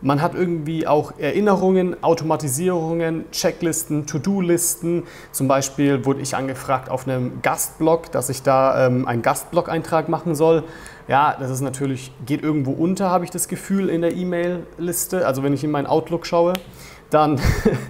Man 0.00 0.20
hat 0.20 0.34
irgendwie 0.34 0.86
auch 0.86 1.18
Erinnerungen, 1.18 2.02
Automatisierungen, 2.02 3.24
Checklisten, 3.30 4.06
To-Do-Listen. 4.06 5.04
Zum 5.32 5.48
Beispiel 5.48 6.04
wurde 6.04 6.20
ich 6.20 6.36
angefragt 6.36 6.90
auf 6.90 7.08
einem 7.08 7.40
Gastblog, 7.40 8.12
dass 8.12 8.28
ich 8.28 8.42
da 8.42 8.86
ähm, 8.86 9.08
einen 9.08 9.22
Gastblog-Eintrag 9.22 10.10
machen 10.10 10.34
soll. 10.34 10.64
Ja, 11.08 11.34
das 11.38 11.50
ist 11.50 11.62
natürlich, 11.62 12.12
geht 12.26 12.42
irgendwo 12.42 12.72
unter, 12.72 13.10
habe 13.10 13.24
ich 13.24 13.30
das 13.30 13.48
Gefühl, 13.48 13.88
in 13.88 14.02
der 14.02 14.14
E-Mail-Liste. 14.14 15.26
Also 15.26 15.42
wenn 15.42 15.54
ich 15.54 15.64
in 15.64 15.70
meinen 15.70 15.86
Outlook 15.86 16.26
schaue, 16.26 16.52
dann 17.08 17.40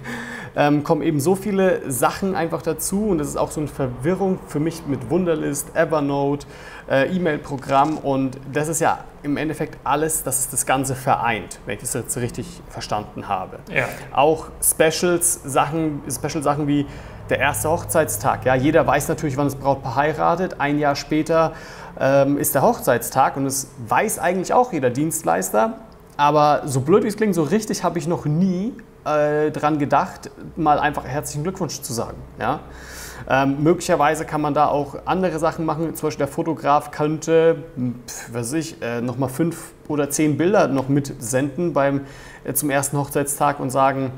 ähm, 0.55 0.83
kommen 0.83 1.01
eben 1.01 1.19
so 1.19 1.35
viele 1.35 1.89
Sachen 1.91 2.35
einfach 2.35 2.61
dazu 2.61 3.07
und 3.07 3.17
das 3.17 3.27
ist 3.27 3.37
auch 3.37 3.51
so 3.51 3.61
eine 3.61 3.67
Verwirrung 3.67 4.39
für 4.47 4.59
mich 4.59 4.85
mit 4.87 5.09
Wunderlist, 5.09 5.75
Evernote, 5.75 6.47
äh, 6.89 7.13
E-Mail-Programm 7.15 7.97
und 7.97 8.37
das 8.51 8.67
ist 8.67 8.79
ja 8.79 8.99
im 9.23 9.37
Endeffekt 9.37 9.77
alles, 9.83 10.23
das 10.23 10.39
ist 10.39 10.53
das 10.53 10.65
Ganze 10.65 10.95
vereint, 10.95 11.59
wenn 11.65 11.75
ich 11.75 11.81
das 11.81 11.93
jetzt 11.93 12.15
richtig 12.17 12.61
verstanden 12.69 13.27
habe. 13.27 13.59
Ja. 13.73 13.87
Auch 14.13 14.47
Specials, 14.61 15.41
Sachen, 15.43 16.01
Special-Sachen 16.09 16.67
wie 16.67 16.85
der 17.29 17.39
erste 17.39 17.69
Hochzeitstag. 17.69 18.45
Ja, 18.45 18.55
jeder 18.55 18.85
weiß 18.85 19.07
natürlich, 19.07 19.35
wann 19.35 19.47
das 19.47 19.55
Brautpaar 19.55 19.95
heiratet. 19.95 20.59
Ein 20.59 20.77
Jahr 20.77 20.95
später 20.95 21.53
ähm, 21.99 22.37
ist 22.37 22.53
der 22.53 22.61
Hochzeitstag 22.61 23.35
und 23.37 23.45
das 23.45 23.67
weiß 23.87 24.19
eigentlich 24.19 24.53
auch 24.53 24.71
jeder 24.71 24.91
Dienstleister. 24.91 25.79
Aber 26.17 26.61
so 26.65 26.81
blöd 26.81 27.03
wie 27.03 27.07
es 27.07 27.17
klingt, 27.17 27.35
so 27.35 27.43
richtig 27.43 27.83
habe 27.83 27.99
ich 27.99 28.07
noch 28.07 28.25
nie 28.25 28.73
äh, 29.05 29.51
dran 29.51 29.79
gedacht, 29.79 30.31
mal 30.55 30.79
einfach 30.79 31.05
herzlichen 31.05 31.43
Glückwunsch 31.43 31.81
zu 31.81 31.93
sagen. 31.93 32.17
Ja? 32.39 32.61
Ähm, 33.29 33.63
möglicherweise 33.63 34.25
kann 34.25 34.41
man 34.41 34.53
da 34.53 34.67
auch 34.67 34.97
andere 35.05 35.39
Sachen 35.39 35.65
machen. 35.65 35.95
Zum 35.95 36.07
Beispiel 36.07 36.25
der 36.25 36.33
Fotograf 36.33 36.91
könnte, 36.91 37.63
pf, 38.07 38.29
was 38.33 38.51
weiß 38.51 38.53
ich, 38.53 38.81
äh, 38.81 39.01
nochmal 39.01 39.29
fünf 39.29 39.73
oder 39.87 40.09
zehn 40.09 40.37
Bilder 40.37 40.67
noch 40.67 40.89
mitsenden 40.89 41.73
beim, 41.73 42.01
äh, 42.43 42.53
zum 42.53 42.69
ersten 42.69 42.97
Hochzeitstag 42.97 43.59
und 43.59 43.69
sagen, 43.71 44.11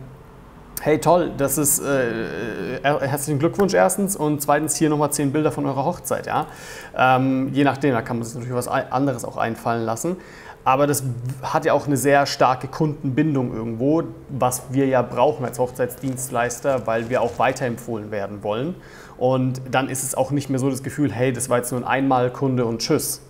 hey 0.81 0.99
toll, 0.99 1.31
das 1.37 1.57
ist 1.57 1.79
äh, 1.79 2.77
äh 2.77 3.07
herzlichen 3.07 3.39
Glückwunsch 3.39 3.73
erstens 3.73 4.15
und 4.15 4.41
zweitens 4.41 4.75
hier 4.75 4.89
nochmal 4.89 5.11
zehn 5.11 5.31
Bilder 5.31 5.51
von 5.51 5.65
eurer 5.65 5.85
Hochzeit. 5.85 6.27
Ja? 6.27 6.47
Ähm, 6.95 7.49
je 7.53 7.63
nachdem, 7.63 7.93
da 7.93 8.01
kann 8.01 8.17
man 8.17 8.25
sich 8.25 8.35
natürlich 8.35 8.55
was 8.55 8.67
anderes 8.67 9.25
auch 9.25 9.37
einfallen 9.37 9.85
lassen. 9.85 10.17
Aber 10.67 10.85
das 10.85 11.01
hat 11.43 11.63
ja 11.63 11.71
auch 11.71 11.87
eine 11.87 11.95
sehr 11.95 12.25
starke 12.25 12.67
Kundenbindung 12.67 13.53
irgendwo, 13.53 14.03
was 14.27 14.63
wir 14.69 14.85
ja 14.85 15.01
brauchen 15.01 15.45
als 15.45 15.59
Hochzeitsdienstleister, 15.59 16.85
weil 16.85 17.09
wir 17.09 17.21
auch 17.21 17.39
weiterempfohlen 17.39 18.11
werden 18.11 18.43
wollen. 18.43 18.75
Und 19.17 19.61
dann 19.71 19.87
ist 19.87 20.03
es 20.03 20.13
auch 20.13 20.29
nicht 20.31 20.49
mehr 20.49 20.59
so 20.59 20.69
das 20.69 20.83
Gefühl, 20.83 21.09
hey, 21.09 21.31
das 21.31 21.47
war 21.47 21.59
jetzt 21.59 21.71
nur 21.71 21.79
ein 21.79 21.87
Einmalkunde 21.87 22.65
und 22.65 22.79
tschüss. 22.79 23.21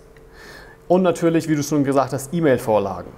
Und 0.88 1.02
natürlich, 1.02 1.48
wie 1.48 1.54
du 1.54 1.62
schon 1.62 1.84
gesagt 1.84 2.12
hast, 2.12 2.34
E-Mail-Vorlagen. 2.34 3.12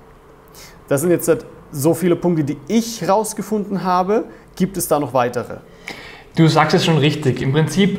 Das 0.89 1.01
sind 1.01 1.09
jetzt 1.13 1.31
so 1.73 1.95
viele 1.95 2.15
Punkte, 2.15 2.45
die 2.45 2.59
ich 2.69 3.09
rausgefunden 3.09 3.85
habe. 3.85 4.25
Gibt 4.55 4.77
es 4.77 4.87
da 4.87 5.01
noch 5.01 5.15
weitere? 5.15 5.61
Du 6.37 6.47
sagst 6.47 6.75
es 6.75 6.85
schon 6.85 6.99
richtig. 6.99 7.41
Im 7.41 7.55
Prinzip, 7.55 7.99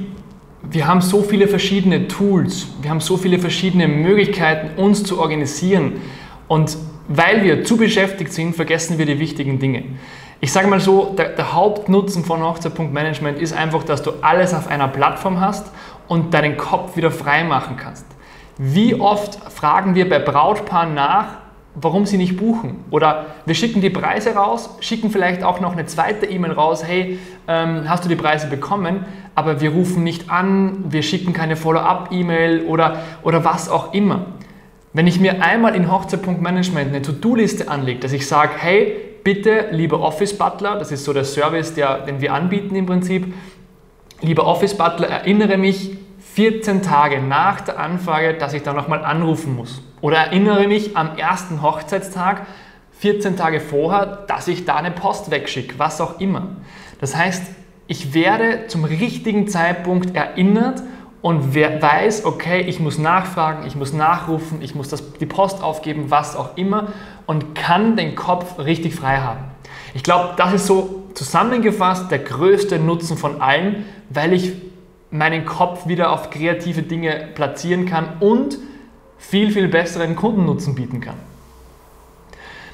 wir 0.64 0.88
haben 0.88 1.02
so 1.02 1.22
viele 1.22 1.48
verschiedene 1.48 2.08
Tools, 2.08 2.68
wir 2.82 2.90
haben 2.90 3.00
so 3.00 3.18
viele 3.18 3.40
verschiedene 3.40 3.88
Möglichkeiten, 3.88 4.80
uns 4.80 5.04
zu 5.04 5.20
organisieren. 5.20 6.02
Und 6.48 6.78
weil 7.08 7.44
wir 7.44 7.64
zu 7.64 7.78
beschäftigt 7.78 8.32
sind, 8.32 8.56
vergessen 8.56 8.98
wir 8.98 9.06
die 9.06 9.20
wichtigen 9.20 9.60
Dinge. 9.60 9.84
Ich 10.40 10.52
sage 10.52 10.68
mal 10.68 10.80
so, 10.80 11.14
der, 11.18 11.30
der 11.30 11.54
Hauptnutzen 11.54 12.24
von 12.24 12.42
Hochzeit.management 12.42 13.40
ist 13.40 13.54
einfach, 13.54 13.84
dass 13.84 14.02
du 14.02 14.12
alles 14.22 14.54
auf 14.54 14.68
einer 14.68 14.88
Plattform 14.88 15.40
hast 15.40 15.72
und 16.08 16.34
deinen 16.34 16.58
Kopf 16.58 16.96
wieder 16.96 17.12
frei 17.12 17.44
machen 17.44 17.78
kannst. 17.78 18.06
Wie 18.58 18.96
oft 18.96 19.36
fragen 19.52 19.96
wir 19.96 20.10
bei 20.10 20.20
Brautpaaren 20.20 20.94
nach, 20.94 21.41
warum 21.76 22.06
sie 22.06 22.18
nicht 22.18 22.38
buchen. 22.38 22.84
Oder 22.90 23.28
wir 23.46 23.56
schicken 23.56 23.82
die 23.82 23.90
Preise 23.90 24.36
raus, 24.36 24.70
schicken 24.82 25.10
vielleicht 25.10 25.44
auch 25.44 25.60
noch 25.62 25.74
eine 25.74 25.86
zweite 25.86 26.26
E-Mail 26.26 26.52
raus, 26.52 26.84
hey, 26.86 27.20
ähm, 27.48 27.84
hast 27.88 28.04
du 28.04 28.10
die 28.10 28.16
Preise 28.16 28.48
bekommen? 28.48 29.06
Aber 29.36 29.62
wir 29.62 29.72
rufen 29.72 30.04
nicht 30.04 30.30
an, 30.30 30.86
wir 30.90 31.02
schicken 31.02 31.34
keine 31.34 31.56
Follow-up-E-Mail 31.56 32.66
oder, 32.66 33.00
oder 33.24 33.46
was 33.46 33.70
auch 33.70 33.94
immer. 33.94 34.26
Wenn 34.94 35.08
ich 35.08 35.22
mir 35.22 35.42
einmal 35.42 35.74
in 35.74 35.90
Hochzeit.management 35.90 36.90
eine 36.90 37.02
To-Do-Liste 37.02 37.70
anlege, 37.70 38.00
dass 38.02 38.12
ich 38.12 38.28
sage, 38.28 38.52
hey, 38.58 38.94
bitte, 39.24 39.68
lieber 39.72 40.02
Office 40.02 40.38
Butler, 40.38 40.78
das 40.78 40.92
ist 40.92 41.06
so 41.06 41.14
der 41.14 41.24
Service, 41.24 41.74
der, 41.74 42.00
den 42.00 42.20
wir 42.20 42.34
anbieten 42.34 42.76
im 42.76 42.86
Prinzip, 42.86 43.34
lieber 44.22 44.46
Office 44.46 44.76
Butler, 44.76 45.08
erinnere 45.08 45.58
mich 45.58 45.98
14 46.34 46.82
Tage 46.82 47.22
nach 47.22 47.62
der 47.62 47.80
Anfrage, 47.80 48.36
dass 48.36 48.54
ich 48.54 48.64
da 48.64 48.74
nochmal 48.74 49.04
anrufen 49.04 49.56
muss. 49.56 49.82
Oder 50.00 50.18
erinnere 50.18 50.68
mich 50.68 50.96
am 50.96 51.18
ersten 51.18 51.62
Hochzeitstag, 51.62 52.46
14 53.00 53.36
Tage 53.36 53.60
vorher, 53.60 54.06
dass 54.28 54.48
ich 54.48 54.64
da 54.64 54.76
eine 54.76 54.92
Post 54.92 55.32
wegschicke, 55.32 55.78
was 55.78 56.00
auch 56.00 56.20
immer. 56.20 56.48
Das 57.00 57.16
heißt, 57.16 57.44
ich 57.88 58.14
werde 58.14 58.68
zum 58.68 58.86
richtigen 58.86 59.48
Zeitpunkt 59.48 60.16
erinnert 60.16 60.82
und 61.22 61.54
wer 61.54 61.82
weiß, 61.82 62.26
okay, 62.26 62.62
ich 62.62 62.80
muss 62.80 62.98
nachfragen, 62.98 63.68
ich 63.68 63.76
muss 63.76 63.92
nachrufen, 63.92 64.62
ich 64.62 64.74
muss 64.74 64.88
das, 64.88 65.14
die 65.14 65.26
Post 65.26 65.62
aufgeben, 65.62 66.06
was 66.10 66.36
auch 66.36 66.56
immer 66.58 66.88
und 67.26 67.56
kann 67.56 67.98
den 67.98 68.16
Kopf 68.16 68.58
richtig 68.58 68.96
frei 68.96 69.18
haben. 69.18 69.44
Ich 69.94 70.04
glaube, 70.04 70.36
das 70.38 70.54
ist 70.54 70.68
so 70.68 71.04
zusammengefasst 71.14 72.10
der 72.10 72.20
größte 72.20 72.80
Nutzen 72.80 73.18
von 73.18 73.42
allen, 73.42 73.86
weil 74.10 74.32
ich 74.34 74.54
meinen 75.12 75.46
Kopf 75.46 75.88
wieder 75.88 76.12
auf 76.12 76.30
kreative 76.30 76.84
Dinge 76.84 77.30
platzieren 77.36 77.86
kann 77.86 78.18
und 78.22 78.58
viel, 79.18 79.52
viel 79.52 79.68
besseren 79.68 80.16
Kundennutzen 80.16 80.74
bieten 80.74 81.02
kann. 81.02 81.16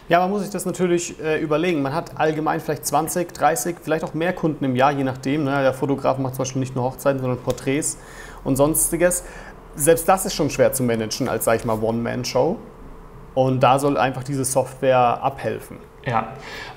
Ja, 0.09 0.19
man 0.21 0.29
muss 0.29 0.43
sich 0.43 0.51
das 0.51 0.65
natürlich 0.65 1.19
äh, 1.19 1.41
überlegen. 1.41 1.81
Man 1.81 1.93
hat 1.93 2.17
allgemein 2.17 2.61
vielleicht 2.61 2.85
20, 2.85 3.33
30, 3.33 3.75
vielleicht 3.81 4.05
auch 4.05 4.13
mehr 4.13 4.31
Kunden 4.31 4.63
im 4.63 4.77
Jahr, 4.77 4.93
je 4.93 5.03
nachdem. 5.03 5.43
Ne? 5.43 5.51
Der 5.51 5.73
Fotograf 5.73 6.17
macht 6.17 6.35
zum 6.35 6.43
Beispiel 6.43 6.61
nicht 6.61 6.75
nur 6.75 6.85
Hochzeiten, 6.85 7.19
sondern 7.19 7.39
Porträts 7.39 7.97
und 8.45 8.55
sonstiges. 8.55 9.25
Selbst 9.75 10.07
das 10.07 10.25
ist 10.25 10.33
schon 10.33 10.49
schwer 10.49 10.71
zu 10.71 10.83
managen 10.83 11.27
als, 11.27 11.43
sag 11.43 11.57
ich 11.57 11.65
mal, 11.65 11.81
One-Man-Show. 11.81 12.57
Und 13.37 13.61
da 13.61 13.77
soll 13.77 13.97
einfach 13.97 14.23
diese 14.23 14.43
Software 14.43 15.21
abhelfen. 15.21 15.77
Ja. 16.07 16.29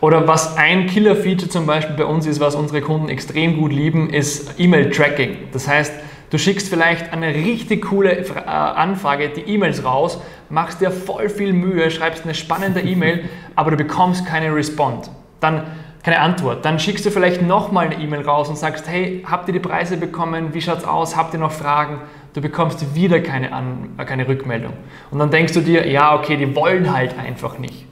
Oder 0.02 0.28
was 0.28 0.58
ein 0.58 0.88
Killer-Feature 0.88 1.48
zum 1.48 1.64
Beispiel 1.64 1.96
bei 1.96 2.04
uns 2.04 2.26
ist, 2.26 2.38
was 2.38 2.54
unsere 2.54 2.82
Kunden 2.82 3.08
extrem 3.08 3.56
gut 3.56 3.72
lieben, 3.72 4.10
ist 4.10 4.60
E-Mail-Tracking. 4.60 5.48
Das 5.52 5.66
heißt, 5.66 5.90
Du 6.28 6.38
schickst 6.38 6.68
vielleicht 6.68 7.12
eine 7.12 7.34
richtig 7.34 7.86
coole 7.86 8.12
äh, 8.12 8.32
Anfrage, 8.44 9.30
die 9.30 9.40
E-Mails 9.40 9.84
raus, 9.84 10.20
machst 10.48 10.80
dir 10.80 10.92
voll 10.92 11.28
viel 11.28 11.52
Mühe, 11.52 11.90
schreibst 11.90 12.22
eine 12.22 12.34
spannende 12.34 12.80
E-Mail, 12.82 13.28
aber 13.56 13.72
du 13.72 13.76
bekommst 13.76 14.26
keine 14.26 14.54
Respond. 14.54 15.10
Dann 15.40 15.64
keine 16.04 16.20
Antwort. 16.20 16.64
Dann 16.64 16.78
schickst 16.78 17.04
du 17.04 17.10
vielleicht 17.10 17.42
nochmal 17.42 17.86
eine 17.86 17.96
E-Mail 17.96 18.22
raus 18.22 18.48
und 18.48 18.56
sagst, 18.56 18.86
hey, 18.86 19.24
habt 19.28 19.48
ihr 19.48 19.54
die 19.54 19.60
Preise 19.60 19.96
bekommen? 19.96 20.54
Wie 20.54 20.62
schaut's 20.62 20.84
aus? 20.84 21.16
Habt 21.16 21.34
ihr 21.34 21.40
noch 21.40 21.52
Fragen? 21.52 22.00
Du 22.32 22.40
bekommst 22.40 22.94
wieder 22.94 23.20
keine, 23.20 23.52
An 23.52 23.96
keine 24.06 24.28
Rückmeldung. 24.28 24.72
Und 25.10 25.18
dann 25.18 25.30
denkst 25.30 25.52
du 25.52 25.60
dir, 25.60 25.88
ja, 25.88 26.14
okay, 26.14 26.36
die 26.36 26.54
wollen 26.54 26.92
halt 26.92 27.18
einfach 27.18 27.58
nicht. 27.58 27.86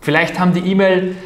Vielleicht 0.00 0.38
haben 0.38 0.52
die 0.52 0.60
E-Mail 0.60 1.16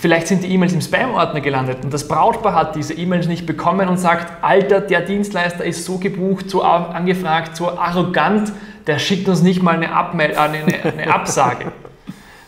Vielleicht 0.00 0.28
sind 0.28 0.44
die 0.44 0.48
E-Mails 0.54 0.72
im 0.72 0.80
Spam-Ordner 0.80 1.42
gelandet 1.42 1.78
und 1.84 1.92
das 1.92 2.08
Brautpaar 2.08 2.54
hat 2.54 2.74
diese 2.74 2.94
E-Mails 2.94 3.26
nicht 3.26 3.44
bekommen 3.44 3.86
und 3.86 3.98
sagt, 3.98 4.42
Alter, 4.42 4.80
der 4.80 5.02
Dienstleister 5.02 5.62
ist 5.62 5.84
so 5.84 5.98
gebucht, 5.98 6.48
so 6.48 6.62
angefragt, 6.62 7.56
so 7.56 7.76
arrogant, 7.76 8.50
der 8.86 8.98
schickt 8.98 9.28
uns 9.28 9.42
nicht 9.42 9.62
mal 9.62 9.74
eine, 9.74 9.92
Abmel 9.92 10.36
eine, 10.36 10.62
eine 10.84 11.12
Absage. 11.12 11.72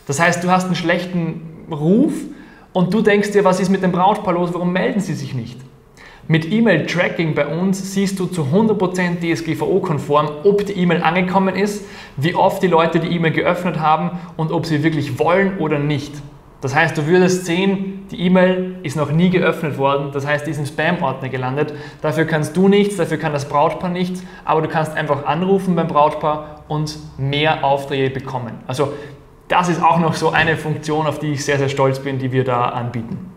Das 0.07 0.19
heißt, 0.19 0.43
du 0.43 0.49
hast 0.49 0.65
einen 0.65 0.75
schlechten 0.75 1.67
Ruf 1.69 2.13
und 2.71 2.91
du 2.93 3.01
denkst 3.01 3.31
dir, 3.33 3.43
was 3.43 3.59
ist 3.59 3.69
mit 3.69 3.83
dem 3.83 3.91
Brautpaar 3.91 4.33
los, 4.33 4.49
warum 4.53 4.73
melden 4.73 4.99
sie 4.99 5.13
sich 5.13 5.35
nicht? 5.35 5.59
Mit 6.29 6.49
E-Mail-Tracking 6.49 7.35
bei 7.35 7.47
uns 7.47 7.93
siehst 7.93 8.17
du 8.17 8.27
zu 8.27 8.43
100% 8.43 9.19
DSGVO-konform, 9.19 10.29
ob 10.45 10.65
die 10.65 10.71
E-Mail 10.73 11.03
angekommen 11.03 11.53
ist, 11.53 11.83
wie 12.15 12.33
oft 12.33 12.63
die 12.63 12.67
Leute 12.67 13.01
die 13.01 13.13
E-Mail 13.13 13.33
geöffnet 13.33 13.81
haben 13.81 14.11
und 14.37 14.53
ob 14.53 14.65
sie 14.65 14.83
wirklich 14.83 15.19
wollen 15.19 15.57
oder 15.57 15.79
nicht. 15.79 16.13
Das 16.61 16.73
heißt, 16.73 16.97
du 16.97 17.07
würdest 17.07 17.45
sehen, 17.45 18.07
die 18.09 18.21
E-Mail 18.21 18.77
ist 18.83 18.95
noch 18.95 19.11
nie 19.11 19.29
geöffnet 19.31 19.77
worden, 19.77 20.11
das 20.13 20.25
heißt, 20.25 20.47
die 20.47 20.51
ist 20.51 20.59
im 20.59 20.65
Spam-Ordner 20.65 21.27
gelandet. 21.27 21.73
Dafür 22.01 22.23
kannst 22.23 22.55
du 22.55 22.69
nichts, 22.69 22.95
dafür 22.95 23.17
kann 23.17 23.33
das 23.33 23.49
Brautpaar 23.49 23.89
nichts, 23.89 24.23
aber 24.45 24.61
du 24.61 24.69
kannst 24.69 24.95
einfach 24.95 25.25
anrufen 25.25 25.75
beim 25.75 25.87
Brautpaar 25.87 26.63
und 26.69 26.97
mehr 27.17 27.65
Aufträge 27.65 28.11
bekommen. 28.11 28.53
Also 28.65 28.93
das 29.49 29.67
ist 29.67 29.83
auch 29.83 29.99
noch 29.99 30.13
so 30.13 30.29
eine 30.29 30.55
Funktion, 30.55 31.05
auf 31.05 31.19
die 31.19 31.33
ich 31.33 31.43
sehr, 31.43 31.57
sehr 31.57 31.67
stolz 31.67 31.99
bin, 31.99 32.17
die 32.17 32.31
wir 32.31 32.45
da 32.45 32.69
anbieten. 32.69 33.32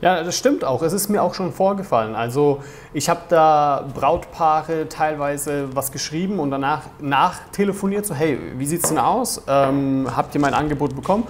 Ja, 0.00 0.22
das 0.22 0.38
stimmt 0.38 0.64
auch. 0.64 0.82
Es 0.82 0.94
ist 0.94 1.08
mir 1.10 1.22
auch 1.22 1.34
schon 1.34 1.52
vorgefallen. 1.52 2.14
Also 2.14 2.62
ich 2.94 3.10
habe 3.10 3.20
da 3.28 3.86
Brautpaare 3.94 4.88
teilweise 4.88 5.68
was 5.74 5.92
geschrieben 5.92 6.38
und 6.38 6.50
danach 6.50 6.82
nachtelefoniert, 7.00 8.06
so 8.06 8.14
hey, 8.14 8.38
wie 8.56 8.64
sieht 8.64 8.82
es 8.82 8.88
denn 8.88 8.98
aus? 8.98 9.42
Ähm, 9.46 10.08
habt 10.16 10.34
ihr 10.34 10.40
mein 10.40 10.54
Angebot 10.54 10.96
bekommen? 10.96 11.28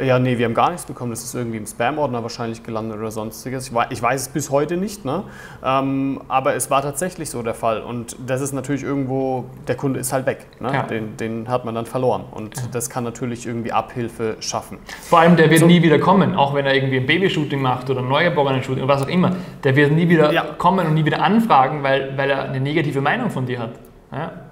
Ja, 0.00 0.18
nee, 0.18 0.38
wir 0.38 0.46
haben 0.46 0.54
gar 0.54 0.70
nichts 0.70 0.86
bekommen. 0.86 1.10
Das 1.10 1.22
ist 1.22 1.34
irgendwie 1.34 1.58
im 1.58 1.66
Spam-Ordner 1.66 2.22
wahrscheinlich 2.22 2.62
gelandet 2.62 2.98
oder 2.98 3.10
sonstiges. 3.10 3.68
Ich 3.68 3.74
weiß, 3.74 3.86
ich 3.90 4.02
weiß 4.02 4.22
es 4.22 4.28
bis 4.28 4.50
heute 4.50 4.76
nicht, 4.76 5.04
ne? 5.04 5.24
Ähm, 5.64 6.20
aber 6.28 6.54
es 6.54 6.70
war 6.70 6.82
tatsächlich 6.82 7.30
so 7.30 7.42
der 7.42 7.54
Fall. 7.54 7.82
Und 7.82 8.16
das 8.26 8.40
ist 8.40 8.52
natürlich 8.52 8.82
irgendwo, 8.82 9.44
der 9.68 9.76
Kunde 9.76 10.00
ist 10.00 10.12
halt 10.12 10.26
weg. 10.26 10.46
Ne? 10.60 10.72
Ja. 10.72 10.82
Den, 10.82 11.16
den, 11.16 11.48
hat 11.48 11.64
man 11.64 11.74
dann 11.74 11.86
verloren. 11.86 12.24
Und 12.30 12.56
ja. 12.56 12.62
das 12.72 12.90
kann 12.90 13.04
natürlich 13.04 13.46
irgendwie 13.46 13.72
Abhilfe 13.72 14.36
schaffen. 14.40 14.78
Vor 15.02 15.20
allem, 15.20 15.36
der 15.36 15.50
wird 15.50 15.60
so, 15.60 15.66
nie 15.66 15.82
wieder 15.82 15.98
kommen, 15.98 16.34
auch 16.34 16.54
wenn 16.54 16.66
er 16.66 16.74
irgendwie 16.74 16.98
ein 16.98 17.06
Babyshooting 17.06 17.60
macht 17.60 17.88
oder 17.90 18.00
ein 18.00 18.08
Neugeborenen-Shooting 18.08 18.82
oder 18.82 18.94
was 18.94 19.02
auch 19.02 19.08
immer. 19.08 19.36
Der 19.62 19.76
wird 19.76 19.92
nie 19.92 20.08
wieder 20.08 20.32
ja. 20.32 20.42
kommen 20.58 20.86
und 20.86 20.94
nie 20.94 21.04
wieder 21.04 21.22
anfragen, 21.22 21.82
weil, 21.82 22.16
weil 22.16 22.30
er 22.30 22.44
eine 22.44 22.60
negative 22.60 23.00
Meinung 23.00 23.30
von 23.30 23.46
dir 23.46 23.60
hat. 23.60 23.72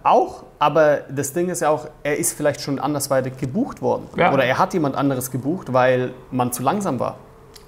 Auch, 0.03 0.45
aber 0.63 1.01
das 1.11 1.33
Ding 1.33 1.49
ist 1.49 1.61
ja 1.61 1.71
auch, 1.71 1.89
er 2.05 2.19
ist 2.19 2.35
vielleicht 2.35 2.61
schon 2.61 2.79
andersweitig 2.79 3.37
gebucht 3.37 3.83
worden. 3.83 4.07
Ja. 4.17 4.33
Oder 4.33 4.45
er 4.45 4.59
hat 4.59 4.73
jemand 4.75 4.95
anderes 4.95 5.33
gebucht, 5.33 5.73
weil 5.73 6.13
man 6.31 6.53
zu 6.53 6.63
langsam 6.63 7.01
war. 7.01 7.17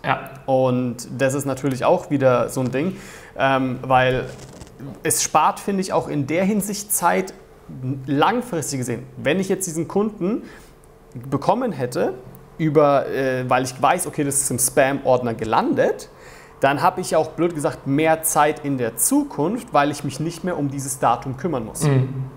Ja. 0.04 0.30
Und 0.46 1.08
das 1.18 1.34
ist 1.34 1.44
natürlich 1.44 1.84
auch 1.84 2.10
wieder 2.10 2.50
so 2.50 2.60
ein 2.60 2.70
Ding, 2.70 2.96
ähm, 3.36 3.80
weil 3.82 4.26
es 5.02 5.24
spart, 5.24 5.58
finde 5.58 5.80
ich, 5.80 5.92
auch 5.92 6.06
in 6.06 6.28
der 6.28 6.44
Hinsicht 6.44 6.92
Zeit, 6.92 7.34
langfristig 8.06 8.78
gesehen. 8.78 9.02
Wenn 9.16 9.40
ich 9.40 9.48
jetzt 9.48 9.66
diesen 9.66 9.88
Kunden 9.88 10.42
bekommen 11.28 11.72
hätte, 11.72 12.14
über, 12.58 13.08
äh, 13.08 13.50
weil 13.50 13.64
ich 13.64 13.82
weiß, 13.82 14.06
okay, 14.06 14.22
das 14.22 14.40
ist 14.40 14.50
im 14.52 14.60
Spam-Ordner 14.60 15.34
gelandet, 15.34 16.10
dann 16.60 16.80
habe 16.80 17.00
ich 17.00 17.16
auch 17.16 17.30
blöd 17.30 17.56
gesagt 17.56 17.88
mehr 17.88 18.22
Zeit 18.22 18.64
in 18.64 18.78
der 18.78 18.96
Zukunft, 18.96 19.74
weil 19.74 19.90
ich 19.90 20.04
mich 20.04 20.20
nicht 20.20 20.44
mehr 20.44 20.56
um 20.56 20.70
dieses 20.70 21.00
Datum 21.00 21.36
kümmern 21.36 21.64
muss. 21.64 21.82
Mhm. 21.82 22.30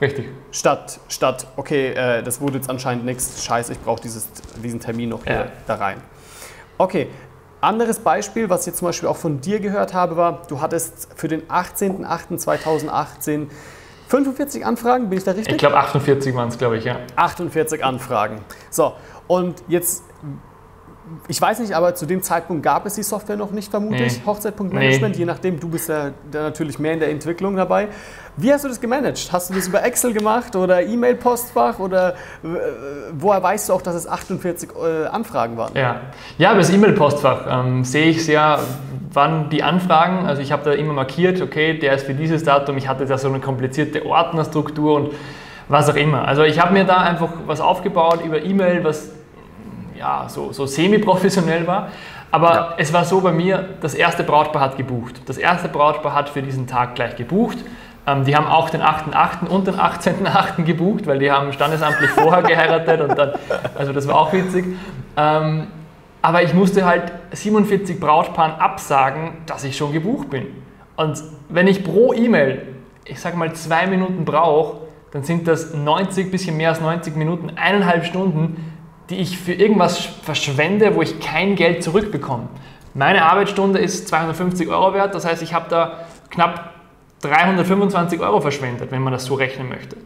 Richtig. 0.00 0.28
Statt, 0.50 0.98
statt 1.08 1.46
okay, 1.56 1.88
äh, 1.92 2.22
das 2.22 2.40
wurde 2.40 2.56
jetzt 2.56 2.70
anscheinend 2.70 3.04
nichts, 3.04 3.44
scheiße, 3.44 3.72
ich 3.72 3.80
brauche 3.80 4.00
diesen 4.02 4.80
Termin 4.80 5.10
noch 5.10 5.24
hier 5.24 5.34
Ja. 5.34 5.46
da 5.66 5.74
rein. 5.74 5.98
Okay, 6.78 7.08
anderes 7.60 7.98
Beispiel, 7.98 8.48
was 8.48 8.60
ich 8.62 8.68
jetzt 8.68 8.78
zum 8.78 8.88
Beispiel 8.88 9.08
auch 9.08 9.18
von 9.18 9.40
dir 9.42 9.60
gehört 9.60 9.92
habe, 9.92 10.16
war, 10.16 10.42
du 10.48 10.60
hattest 10.62 11.08
für 11.14 11.28
den 11.28 11.42
18.08.2018 11.48 13.48
45 14.08 14.66
Anfragen, 14.66 15.08
bin 15.08 15.18
ich 15.18 15.24
da 15.24 15.32
richtig? 15.32 15.52
Ich 15.52 15.58
glaube 15.58 15.76
48 15.76 16.34
waren 16.34 16.48
es, 16.48 16.58
glaube 16.58 16.78
ich, 16.78 16.84
ja. 16.84 16.96
48 17.16 17.84
Anfragen. 17.84 18.40
So, 18.70 18.94
und 19.28 19.62
jetzt, 19.68 20.02
ich 21.28 21.40
weiß 21.40 21.60
nicht, 21.60 21.72
aber 21.72 21.94
zu 21.94 22.06
dem 22.06 22.22
Zeitpunkt 22.22 22.62
gab 22.62 22.86
es 22.86 22.94
die 22.94 23.02
Software 23.02 23.36
noch 23.36 23.50
nicht, 23.50 23.70
vermute 23.70 23.96
Nee. 24.02 24.06
ich, 24.06 24.24
Hochzeitpunktmanagement, 24.24 25.14
Nee. 25.14 25.20
je 25.20 25.24
nachdem, 25.24 25.58
du 25.60 25.68
bist 25.68 25.88
ja 25.88 26.10
da 26.30 26.42
natürlich 26.42 26.78
mehr 26.78 26.92
in 26.92 27.00
der 27.00 27.10
Entwicklung 27.10 27.56
dabei. 27.56 27.88
Wie 28.36 28.52
hast 28.52 28.64
du 28.64 28.68
das 28.68 28.80
gemanagt? 28.80 29.28
Hast 29.32 29.50
du 29.50 29.54
das 29.54 29.68
über 29.68 29.82
Excel 29.82 30.12
gemacht 30.12 30.54
oder 30.56 30.82
E-Mail-Postfach 30.82 31.78
oder 31.78 32.10
äh, 32.10 32.46
woher 33.12 33.42
weißt 33.42 33.68
du 33.68 33.72
auch, 33.74 33.82
dass 33.82 33.94
es 33.94 34.06
48 34.06 34.70
äh, 34.70 35.06
Anfragen 35.06 35.56
waren? 35.56 35.72
Ja, 35.74 36.00
ja 36.38 36.54
das 36.54 36.70
E-Mail-Postfach 36.70 37.46
ähm, 37.50 37.84
sehe 37.84 38.06
ich 38.06 38.24
sehr, 38.24 38.60
wann 39.12 39.50
die 39.50 39.62
Anfragen, 39.62 40.26
also 40.26 40.40
ich 40.42 40.52
habe 40.52 40.64
da 40.64 40.72
immer 40.72 40.92
markiert, 40.92 41.40
okay, 41.42 41.78
der 41.78 41.94
ist 41.94 42.06
für 42.06 42.14
dieses 42.14 42.44
Datum, 42.44 42.76
ich 42.76 42.88
hatte 42.88 43.04
da 43.06 43.18
so 43.18 43.28
eine 43.28 43.40
komplizierte 43.40 44.06
Ordnerstruktur 44.06 44.94
und 44.94 45.10
was 45.68 45.88
auch 45.88 45.96
immer. 45.96 46.26
Also 46.26 46.42
ich 46.42 46.60
habe 46.60 46.72
mir 46.72 46.84
da 46.84 46.98
einfach 46.98 47.30
was 47.46 47.60
aufgebaut 47.60 48.24
über 48.24 48.42
E-Mail, 48.42 48.82
was 48.84 49.10
ja, 50.00 50.28
so, 50.28 50.52
so 50.52 50.66
semi-professionell 50.66 51.66
war. 51.66 51.88
Aber 52.32 52.54
Ja. 52.54 52.74
es 52.78 52.92
war 52.92 53.04
so 53.04 53.20
bei 53.20 53.32
mir, 53.32 53.68
das 53.80 53.94
erste 53.94 54.22
Brautpaar 54.24 54.62
hat 54.62 54.76
gebucht. 54.76 55.20
Das 55.26 55.36
erste 55.38 55.68
Brautpaar 55.68 56.14
hat 56.14 56.28
für 56.30 56.42
diesen 56.42 56.66
Tag 56.66 56.94
gleich 56.94 57.16
gebucht. 57.16 57.58
Ähm, 58.06 58.24
die 58.24 58.34
haben 58.34 58.46
auch 58.46 58.70
den 58.70 58.80
8.8. 58.82 59.46
und 59.48 59.66
den 59.66 59.74
18.8. 59.74 60.64
gebucht, 60.64 61.06
weil 61.06 61.18
die 61.18 61.30
haben 61.30 61.52
standesamtlich 61.52 62.10
vorher 62.10 62.42
geheiratet 62.42 63.00
und 63.02 63.16
dann, 63.18 63.32
also 63.76 63.92
das 63.92 64.08
war 64.08 64.16
auch 64.18 64.32
witzig. 64.32 64.64
Ähm, 65.16 65.66
aber 66.22 66.42
ich 66.42 66.54
musste 66.54 66.84
halt 66.86 67.12
47 67.32 68.00
Brautpaaren 68.00 68.54
absagen, 68.60 69.32
dass 69.46 69.64
ich 69.64 69.76
schon 69.76 69.92
gebucht 69.92 70.30
bin. 70.30 70.46
Und 70.96 71.22
wenn 71.48 71.66
ich 71.66 71.84
pro 71.84 72.12
E-Mail, 72.12 72.62
ich 73.04 73.20
sag 73.20 73.36
mal 73.36 73.52
zwei 73.54 73.86
Minuten 73.86 74.24
brauche, 74.24 74.78
dann 75.12 75.24
sind 75.24 75.48
das 75.48 75.74
90, 75.74 76.30
bisschen 76.30 76.56
mehr 76.56 76.68
als 76.70 76.80
90 76.80 77.16
Minuten, 77.16 77.50
eineinhalb 77.56 78.04
Stunden, 78.04 78.72
die 79.10 79.16
ich 79.16 79.38
für 79.38 79.52
irgendwas 79.52 79.98
verschwende, 80.22 80.94
wo 80.94 81.02
ich 81.02 81.20
kein 81.20 81.56
Geld 81.56 81.82
zurückbekomme. 81.82 82.48
Meine 82.94 83.24
Arbeitsstunde 83.24 83.78
ist 83.78 84.08
250 84.08 84.68
Euro 84.68 84.94
wert, 84.94 85.14
das 85.14 85.26
heißt, 85.26 85.42
ich 85.42 85.52
habe 85.52 85.66
da 85.68 86.06
knapp 86.30 86.74
325 87.22 88.20
Euro 88.20 88.40
verschwendet, 88.40 88.90
wenn 88.90 89.02
man 89.02 89.12
das 89.12 89.24
so 89.24 89.34
rechnen 89.34 89.68
möchte. 89.68 89.96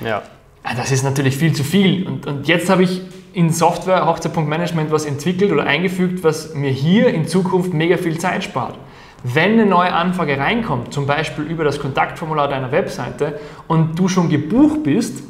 Ja. 0.00 0.22
Ah, 0.62 0.74
Das 0.76 0.90
ist 0.90 1.04
natürlich 1.04 1.36
viel 1.36 1.52
zu 1.52 1.62
viel. 1.62 2.06
Und, 2.06 2.26
und 2.26 2.48
jetzt 2.48 2.68
habe 2.70 2.82
ich 2.82 3.02
in 3.34 3.50
Software 3.52 4.06
Hochzeitpunktmanagement 4.06 4.90
was 4.90 5.04
entwickelt 5.04 5.52
oder 5.52 5.64
eingefügt, 5.64 6.24
was 6.24 6.54
mir 6.54 6.70
hier 6.70 7.08
in 7.08 7.26
Zukunft 7.26 7.74
mega 7.74 7.96
viel 7.96 8.18
Zeit 8.18 8.44
spart. 8.44 8.76
Wenn 9.22 9.52
eine 9.52 9.66
neue 9.66 9.92
Anfrage 9.92 10.38
reinkommt, 10.38 10.92
zum 10.92 11.06
Beispiel 11.06 11.44
über 11.44 11.64
das 11.64 11.80
Kontaktformular 11.80 12.48
deiner 12.48 12.72
Webseite 12.72 13.40
und 13.68 13.98
du 13.98 14.08
schon 14.08 14.28
gebucht 14.28 14.82
bist 14.82 15.22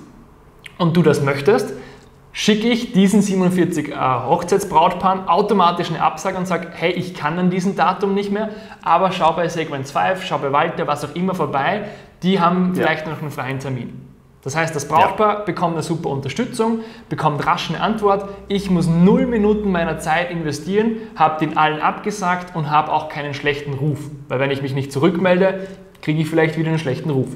und 0.79 0.97
du 0.97 1.03
das 1.03 1.23
möchtest, 1.23 1.73
schicke 2.35 2.69
ich 2.69 2.93
diesen 2.93 3.23
47 3.23 3.89
äh, 3.93 3.95
Hochzeitsbrautpaaren 3.95 5.29
automatisch 5.29 5.89
eine 5.89 6.03
Absage 6.03 6.37
und 6.37 6.47
sage, 6.47 6.69
hey, 6.75 6.91
ich 6.93 7.15
kann 7.15 7.39
an 7.39 7.49
diesem 7.49 7.77
Datum 7.77 8.13
nicht 8.13 8.31
mehr, 8.33 8.51
aber 8.83 9.13
schau 9.13 9.33
bei 9.33 9.49
Sequence 9.49 9.93
5, 9.93 10.25
schau 10.27 10.39
bei 10.39 10.53
Walter, 10.53 10.87
was 10.87 11.05
auch 11.05 11.15
immer 11.15 11.35
vorbei, 11.35 11.85
die 12.23 12.41
haben 12.41 12.75
Ja. 12.75 12.83
vielleicht 12.83 13.07
noch 13.07 13.23
einen 13.23 13.31
freien 13.31 13.61
Termin. 13.61 14.01
Das 14.43 14.55
heißt, 14.57 14.75
das 14.77 14.87
Brautpaar 14.89 15.47
bekommt 15.47 15.73
eine 15.75 15.83
super 15.83 16.11
Unterstützung, 16.11 16.81
bekommt 17.09 17.47
rasch 17.47 17.71
eine 17.71 17.81
Antwort. 17.81 18.29
Ich 18.49 18.69
muss 18.69 18.87
null 18.87 19.25
Minuten 19.27 19.73
meiner 19.73 20.01
Zeit 20.01 20.31
investieren, 20.31 20.97
habe 21.17 21.39
den 21.39 21.57
allen 21.57 21.81
abgesagt 21.81 22.55
und 22.55 22.69
habe 22.71 22.93
auch 22.93 23.09
keinen 23.09 23.33
schlechten 23.33 23.73
Ruf. 23.73 24.01
Weil 24.29 24.41
wenn 24.41 24.51
ich 24.51 24.61
mich 24.61 24.75
nicht 24.75 24.93
zurückmelde, 24.93 25.67
kriege 26.03 26.21
ich 26.21 26.29
vielleicht 26.29 26.59
wieder 26.59 26.69
einen 26.69 26.79
schlechten 26.79 27.09
Ruf. 27.09 27.29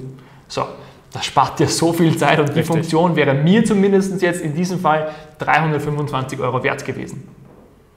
So, 0.48 0.64
das 1.12 1.24
spart 1.24 1.58
dir 1.58 1.68
so 1.68 1.92
viel 1.92 2.16
Zeit 2.16 2.38
und 2.38 2.48
die 2.50 2.60
Richtig. 2.60 2.66
Funktion 2.66 3.16
wäre 3.16 3.34
mir 3.34 3.64
zumindest 3.64 4.20
jetzt 4.20 4.42
in 4.42 4.54
diesem 4.54 4.78
Fall 4.78 5.10
325 5.38 6.38
Euro 6.40 6.62
wert 6.62 6.84
gewesen. 6.84 7.26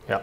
Ja. 0.08 0.22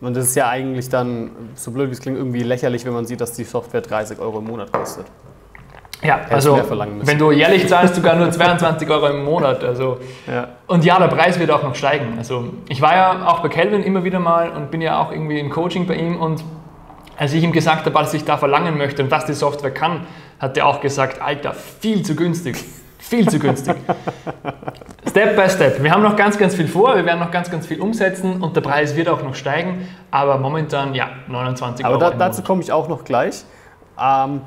Und 0.00 0.16
das 0.16 0.26
ist 0.26 0.36
ja 0.36 0.48
eigentlich 0.48 0.88
dann, 0.88 1.30
so 1.54 1.72
blöd 1.72 1.88
wie 1.88 1.92
es 1.92 2.00
klingt, 2.00 2.16
irgendwie 2.16 2.42
lächerlich, 2.42 2.84
wenn 2.84 2.92
man 2.92 3.04
sieht, 3.04 3.20
dass 3.20 3.32
die 3.32 3.44
Software 3.44 3.80
30 3.80 4.18
Euro 4.20 4.38
im 4.38 4.44
Monat 4.44 4.72
kostet. 4.72 5.06
Ja, 6.02 6.20
also 6.30 6.56
wenn 7.02 7.18
du 7.18 7.32
jährlich 7.32 7.66
zahlst, 7.66 7.96
sogar 7.96 8.14
nur 8.14 8.30
22 8.30 8.88
Euro 8.88 9.08
im 9.08 9.24
Monat. 9.24 9.64
Also 9.64 9.98
Ja. 10.28 10.48
Und 10.68 10.84
ja, 10.84 10.96
der 10.98 11.08
Preis 11.08 11.40
wird 11.40 11.50
auch 11.50 11.64
noch 11.64 11.74
steigen. 11.74 12.14
Also 12.18 12.44
ich 12.68 12.80
war 12.80 12.94
ja 12.94 13.26
auch 13.26 13.40
bei 13.40 13.48
Kelvin 13.48 13.82
immer 13.82 14.04
wieder 14.04 14.20
mal 14.20 14.50
und 14.50 14.70
bin 14.70 14.80
ja 14.80 15.00
auch 15.00 15.10
irgendwie 15.10 15.40
im 15.40 15.50
Coaching 15.50 15.88
bei 15.88 15.96
ihm 15.96 16.16
und 16.16 16.44
als 17.16 17.32
ich 17.32 17.42
ihm 17.42 17.50
gesagt 17.50 17.84
habe, 17.84 17.94
was 17.96 18.14
ich 18.14 18.24
da 18.24 18.36
verlangen 18.36 18.78
möchte 18.78 19.02
und 19.02 19.10
was 19.10 19.26
die 19.26 19.32
Software 19.32 19.72
kann, 19.72 20.06
hat 20.38 20.56
er 20.56 20.66
auch 20.66 20.80
gesagt, 20.80 21.20
Alter, 21.20 21.54
viel 21.54 22.02
zu 22.02 22.14
günstig. 22.14 22.56
Viel 22.98 23.28
zu 23.28 23.38
günstig. 23.38 23.76
step 25.08 25.36
by 25.36 25.48
Step. 25.48 25.82
Wir 25.82 25.90
haben 25.90 26.02
noch 26.02 26.16
ganz, 26.16 26.36
ganz 26.36 26.54
viel 26.54 26.68
vor, 26.68 26.94
wir 26.96 27.04
werden 27.04 27.20
noch 27.20 27.30
ganz, 27.30 27.50
ganz 27.50 27.66
viel 27.66 27.80
umsetzen 27.80 28.42
und 28.42 28.54
der 28.54 28.60
Preis 28.60 28.94
wird 28.96 29.08
auch 29.08 29.22
noch 29.22 29.34
steigen, 29.34 29.88
aber 30.10 30.38
momentan, 30.38 30.94
ja, 30.94 31.08
29 31.28 31.84
Aber 31.84 31.94
Euro. 31.94 32.04
da, 32.06 32.10
im 32.12 32.18
dazu 32.18 32.42
komme 32.42 32.62
ich 32.62 32.70
auch 32.72 32.88
noch 32.88 33.04
gleich. 33.04 33.44
Ähm, 34.00 34.42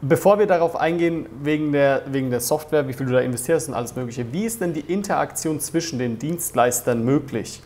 bevor 0.00 0.38
wir 0.38 0.46
darauf 0.46 0.76
eingehen, 0.76 1.26
wegen 1.42 1.72
der, 1.72 2.02
wegen 2.06 2.30
der 2.30 2.40
Software, 2.40 2.88
wie 2.88 2.92
viel 2.92 3.06
du 3.06 3.12
da 3.12 3.20
investierst 3.20 3.68
und 3.68 3.74
alles 3.74 3.94
Mögliche, 3.96 4.32
wie 4.32 4.44
ist 4.44 4.60
denn 4.60 4.72
die 4.72 4.80
Interaktion 4.80 5.60
zwischen 5.60 5.98
den 5.98 6.18
Dienstleistern 6.18 7.04
möglich? 7.04 7.62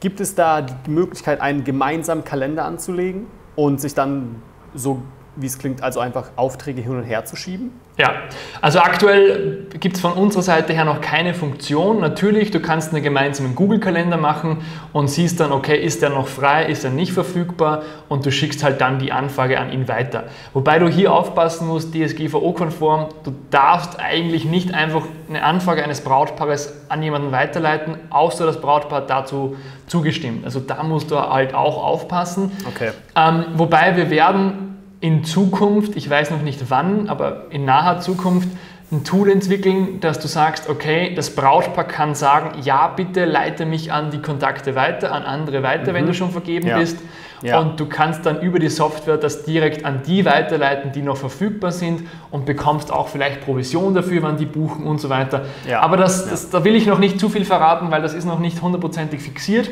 Gibt 0.00 0.20
es 0.20 0.34
da 0.34 0.62
die 0.62 0.90
Möglichkeit, 0.90 1.40
einen 1.40 1.64
gemeinsamen 1.64 2.24
Kalender 2.24 2.64
anzulegen 2.64 3.26
und 3.56 3.80
sich 3.80 3.94
dann 3.94 4.42
so, 4.74 5.02
wie 5.40 5.46
es 5.46 5.58
klingt, 5.58 5.82
also 5.82 6.00
einfach 6.00 6.30
Aufträge 6.36 6.80
hin 6.80 6.92
und 6.92 7.04
her 7.04 7.24
zu 7.24 7.36
schieben? 7.36 7.70
Ja, 7.96 8.12
also 8.60 8.78
aktuell 8.78 9.66
gibt 9.80 9.96
es 9.96 10.02
von 10.02 10.12
unserer 10.12 10.42
Seite 10.42 10.72
her 10.72 10.84
noch 10.84 11.00
keine 11.00 11.34
Funktion. 11.34 11.98
Natürlich, 11.98 12.52
du 12.52 12.60
kannst 12.60 12.94
einen 12.94 13.02
gemeinsamen 13.02 13.56
Google-Kalender 13.56 14.16
machen 14.16 14.58
und 14.92 15.08
siehst 15.08 15.40
dann, 15.40 15.50
okay, 15.50 15.76
ist 15.76 16.02
der 16.02 16.10
noch 16.10 16.28
frei, 16.28 16.66
ist 16.66 16.84
er 16.84 16.90
nicht 16.90 17.12
verfügbar 17.12 17.82
und 18.08 18.24
du 18.24 18.30
schickst 18.30 18.62
halt 18.62 18.80
dann 18.80 19.00
die 19.00 19.10
Anfrage 19.10 19.58
an 19.58 19.72
ihn 19.72 19.88
weiter. 19.88 20.24
Wobei 20.52 20.78
du 20.78 20.88
hier 20.88 21.12
aufpassen 21.12 21.66
musst, 21.66 21.92
DSGVO-konform, 21.92 23.08
du 23.24 23.34
darfst 23.50 23.98
eigentlich 23.98 24.44
nicht 24.44 24.74
einfach 24.74 25.02
eine 25.28 25.42
Anfrage 25.42 25.82
eines 25.82 26.00
Brautpaares 26.02 26.74
an 26.88 27.02
jemanden 27.02 27.32
weiterleiten, 27.32 27.96
außer 28.10 28.46
das 28.46 28.60
Brautpaar 28.60 29.02
dazu 29.02 29.56
zugestimmt. 29.88 30.44
Also 30.44 30.60
da 30.60 30.84
musst 30.84 31.10
du 31.10 31.18
halt 31.18 31.52
auch 31.52 31.82
aufpassen. 31.82 32.52
Okay. 32.68 32.90
Ähm, 33.16 33.46
wobei 33.54 33.96
wir 33.96 34.08
werden 34.08 34.67
in 35.00 35.24
Zukunft, 35.24 35.96
ich 35.96 36.08
weiß 36.10 36.30
noch 36.30 36.42
nicht 36.42 36.70
wann, 36.70 37.08
aber 37.08 37.46
in 37.50 37.64
naher 37.64 38.00
Zukunft 38.00 38.48
ein 38.90 39.04
Tool 39.04 39.30
entwickeln, 39.30 40.00
dass 40.00 40.18
du 40.18 40.28
sagst, 40.28 40.68
okay, 40.68 41.12
das 41.14 41.34
Brautpaar 41.36 41.84
kann 41.84 42.14
sagen, 42.14 42.60
ja, 42.62 42.88
bitte 42.88 43.26
leite 43.26 43.66
mich 43.66 43.92
an 43.92 44.10
die 44.10 44.20
Kontakte 44.22 44.74
weiter, 44.74 45.12
an 45.12 45.24
andere 45.24 45.62
weiter, 45.62 45.92
wenn 45.94 46.06
du 46.06 46.14
schon 46.14 46.30
vergeben 46.30 46.64
Mhm. 46.64 46.70
Ja. 46.70 46.78
bist. 46.78 46.98
Ja. 47.42 47.60
Und 47.60 47.78
du 47.78 47.86
kannst 47.86 48.26
dann 48.26 48.40
über 48.40 48.58
die 48.58 48.68
Software 48.70 49.16
das 49.16 49.44
direkt 49.44 49.84
an 49.84 50.00
die 50.04 50.24
weiterleiten, 50.24 50.90
die 50.90 51.02
noch 51.02 51.16
verfügbar 51.18 51.70
sind 51.70 52.02
und 52.32 52.46
bekommst 52.46 52.90
auch 52.92 53.06
vielleicht 53.06 53.42
Provision 53.44 53.94
dafür, 53.94 54.22
wann 54.22 54.38
die 54.38 54.46
buchen 54.46 54.84
und 54.84 55.00
so 55.00 55.08
weiter. 55.08 55.42
Ja. 55.68 55.80
Aber 55.82 55.96
das, 55.96 56.28
das, 56.28 56.50
da 56.50 56.64
will 56.64 56.74
ich 56.74 56.86
noch 56.86 56.98
nicht 56.98 57.20
zu 57.20 57.28
viel 57.28 57.44
verraten, 57.44 57.92
weil 57.92 58.02
das 58.02 58.12
ist 58.14 58.24
noch 58.24 58.40
nicht 58.40 58.60
hundertprozentig 58.60 59.20
fixiert. 59.22 59.70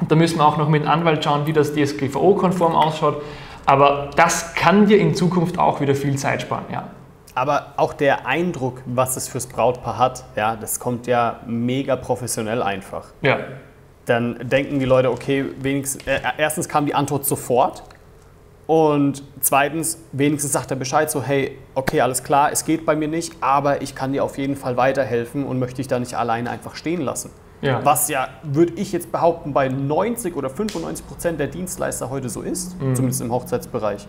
Und 0.00 0.12
da 0.12 0.14
müssen 0.14 0.38
wir 0.38 0.46
auch 0.46 0.56
noch 0.56 0.68
mit 0.68 0.82
dem 0.82 0.88
Anwalt 0.88 1.24
schauen, 1.24 1.46
wie 1.46 1.52
das 1.52 1.72
DSGVO-konform 1.74 2.74
ausschaut. 2.76 3.22
Aber 3.66 4.10
das 4.16 4.54
kann 4.54 4.86
dir 4.86 4.98
in 4.98 5.14
Zukunft 5.14 5.58
auch 5.58 5.80
wieder 5.80 5.94
viel 5.94 6.16
Zeit 6.16 6.42
sparen, 6.42 6.64
ja. 6.72 6.88
Aber 7.34 7.72
auch 7.76 7.94
der 7.94 8.26
Eindruck, 8.26 8.82
was 8.86 9.16
es 9.16 9.26
fürs 9.26 9.46
Brautpaar 9.46 9.98
hat, 9.98 10.24
ja, 10.36 10.54
das 10.54 10.78
kommt 10.78 11.06
ja 11.06 11.40
mega 11.46 11.96
professionell 11.96 12.62
einfach. 12.62 13.06
Ja, 13.22 13.38
dann 14.06 14.48
denken 14.48 14.78
die 14.78 14.84
Leute, 14.84 15.10
okay, 15.10 15.44
wenigstens, 15.58 16.06
äh, 16.06 16.20
erstens 16.38 16.68
kam 16.68 16.86
die 16.86 16.94
Antwort 16.94 17.24
sofort 17.24 17.82
und 18.66 19.22
zweitens, 19.40 19.98
wenigstens 20.12 20.52
sagt 20.52 20.70
er 20.70 20.76
Bescheid, 20.76 21.10
so 21.10 21.22
hey, 21.22 21.58
okay, 21.74 22.00
alles 22.00 22.22
klar, 22.22 22.52
es 22.52 22.64
geht 22.64 22.86
bei 22.86 22.96
mir 22.96 23.08
nicht, 23.08 23.34
aber 23.40 23.82
ich 23.82 23.94
kann 23.94 24.12
dir 24.12 24.24
auf 24.24 24.38
jeden 24.38 24.56
Fall 24.56 24.76
weiterhelfen 24.76 25.44
und 25.44 25.58
möchte 25.58 25.76
dich 25.76 25.88
da 25.88 25.98
nicht 25.98 26.14
alleine 26.14 26.50
einfach 26.50 26.76
stehen 26.76 27.00
lassen. 27.00 27.30
Ja. 27.62 27.80
Was 27.84 28.08
ja, 28.08 28.28
würde 28.42 28.74
ich 28.76 28.92
jetzt 28.92 29.10
behaupten, 29.10 29.52
bei 29.54 29.68
90 29.68 30.36
oder 30.36 30.50
95 30.50 31.06
Prozent 31.06 31.40
der 31.40 31.46
Dienstleister 31.46 32.10
heute 32.10 32.28
so 32.28 32.42
ist, 32.42 32.80
Mhm. 32.80 32.94
zumindest 32.94 33.22
im 33.22 33.32
Hochzeitsbereich. 33.32 34.06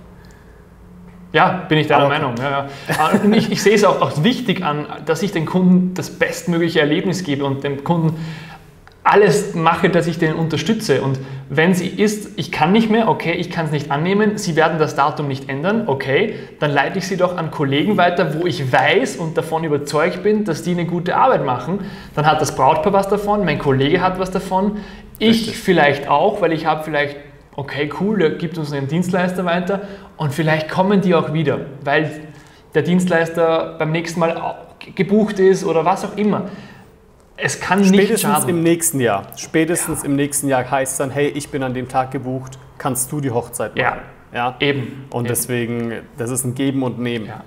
Ja, 1.31 1.65
bin 1.67 1.77
ich 1.79 1.87
deiner 1.87 2.05
Aber. 2.05 2.09
Meinung. 2.13 2.35
Ja, 2.37 2.67
ja. 2.87 3.09
Und 3.23 3.33
ich, 3.33 3.51
ich 3.51 3.61
sehe 3.61 3.75
es 3.75 3.83
auch, 3.83 4.01
auch 4.01 4.23
wichtig 4.23 4.63
an, 4.63 4.85
dass 5.05 5.21
ich 5.21 5.31
den 5.33 5.45
Kunden 5.45 5.93
das 5.93 6.09
bestmögliche 6.09 6.79
Erlebnis 6.79 7.23
gebe 7.23 7.43
und 7.45 7.63
dem 7.63 7.83
Kunden 7.83 8.15
alles 9.05 9.53
mache, 9.53 9.89
dass 9.89 10.07
ich 10.07 10.17
den 10.17 10.33
unterstütze. 10.33 11.03
Und 11.03 11.19
wenn 11.47 11.75
sie 11.75 11.87
ist, 11.87 12.39
ich 12.39 12.51
kann 12.51 12.71
nicht 12.71 12.89
mehr, 12.89 13.07
okay, 13.07 13.33
ich 13.33 13.51
kann 13.51 13.67
es 13.67 13.71
nicht 13.71 13.91
annehmen, 13.91 14.39
sie 14.39 14.55
werden 14.55 14.79
das 14.79 14.95
Datum 14.95 15.27
nicht 15.27 15.47
ändern, 15.47 15.83
okay, 15.85 16.33
dann 16.59 16.71
leite 16.71 16.97
ich 16.97 17.07
sie 17.07 17.15
doch 17.15 17.37
an 17.37 17.51
Kollegen 17.51 17.97
weiter, 17.97 18.33
wo 18.33 18.47
ich 18.47 18.71
weiß 18.73 19.17
und 19.17 19.37
davon 19.37 19.63
überzeugt 19.63 20.23
bin, 20.23 20.43
dass 20.43 20.63
die 20.63 20.71
eine 20.71 20.85
gute 20.85 21.15
Arbeit 21.15 21.45
machen. 21.45 21.81
Dann 22.15 22.25
hat 22.25 22.41
das 22.41 22.55
Brautpaar 22.55 22.93
was 22.93 23.07
davon, 23.07 23.45
mein 23.45 23.59
Kollege 23.59 24.01
hat 24.01 24.17
was 24.17 24.31
davon, 24.31 24.77
ich 25.19 25.41
Richtig. 25.41 25.57
vielleicht 25.59 26.07
auch, 26.09 26.41
weil 26.41 26.51
ich 26.51 26.65
habe 26.65 26.83
vielleicht, 26.83 27.15
okay, 27.55 27.91
cool, 28.01 28.17
der 28.17 28.31
gibt 28.31 28.57
uns 28.57 28.73
einen 28.73 28.87
Dienstleister 28.87 29.45
weiter 29.45 29.81
und 30.17 30.33
vielleicht 30.33 30.67
kommen 30.67 31.01
die 31.01 31.13
auch 31.13 31.31
wieder, 31.31 31.59
weil 31.83 32.09
der 32.73 32.81
Dienstleister 32.81 33.75
beim 33.77 33.91
nächsten 33.91 34.19
Mal 34.19 34.55
gebucht 34.95 35.39
ist 35.39 35.63
oder 35.63 35.85
was 35.85 36.03
auch 36.03 36.17
immer 36.17 36.49
es 37.37 37.59
kann 37.59 37.83
Spätestens 37.83 38.09
nicht 38.09 38.21
schaden. 38.21 38.49
im 38.49 38.63
nächsten 38.63 38.99
Jahr. 38.99 39.27
Spätestens 39.35 40.03
ja. 40.03 40.05
im 40.05 40.15
nächsten 40.15 40.47
Jahr 40.47 40.69
heißt 40.69 40.99
dann, 40.99 41.11
hey, 41.11 41.27
ich 41.27 41.49
bin 41.49 41.63
an 41.63 41.73
dem 41.73 41.87
Tag 41.87 42.11
gebucht, 42.11 42.57
kannst 42.77 43.11
du 43.11 43.21
die 43.21 43.31
Hochzeit 43.31 43.75
machen. 43.75 43.99
Ja, 44.31 44.37
ja. 44.37 44.55
eben. 44.59 45.05
Und 45.11 45.25
eben. 45.25 45.27
deswegen, 45.27 45.93
das 46.17 46.29
ist 46.29 46.45
ein 46.45 46.55
Geben 46.55 46.83
und 46.83 46.99
Nehmen. 46.99 47.27
Ja. 47.27 47.43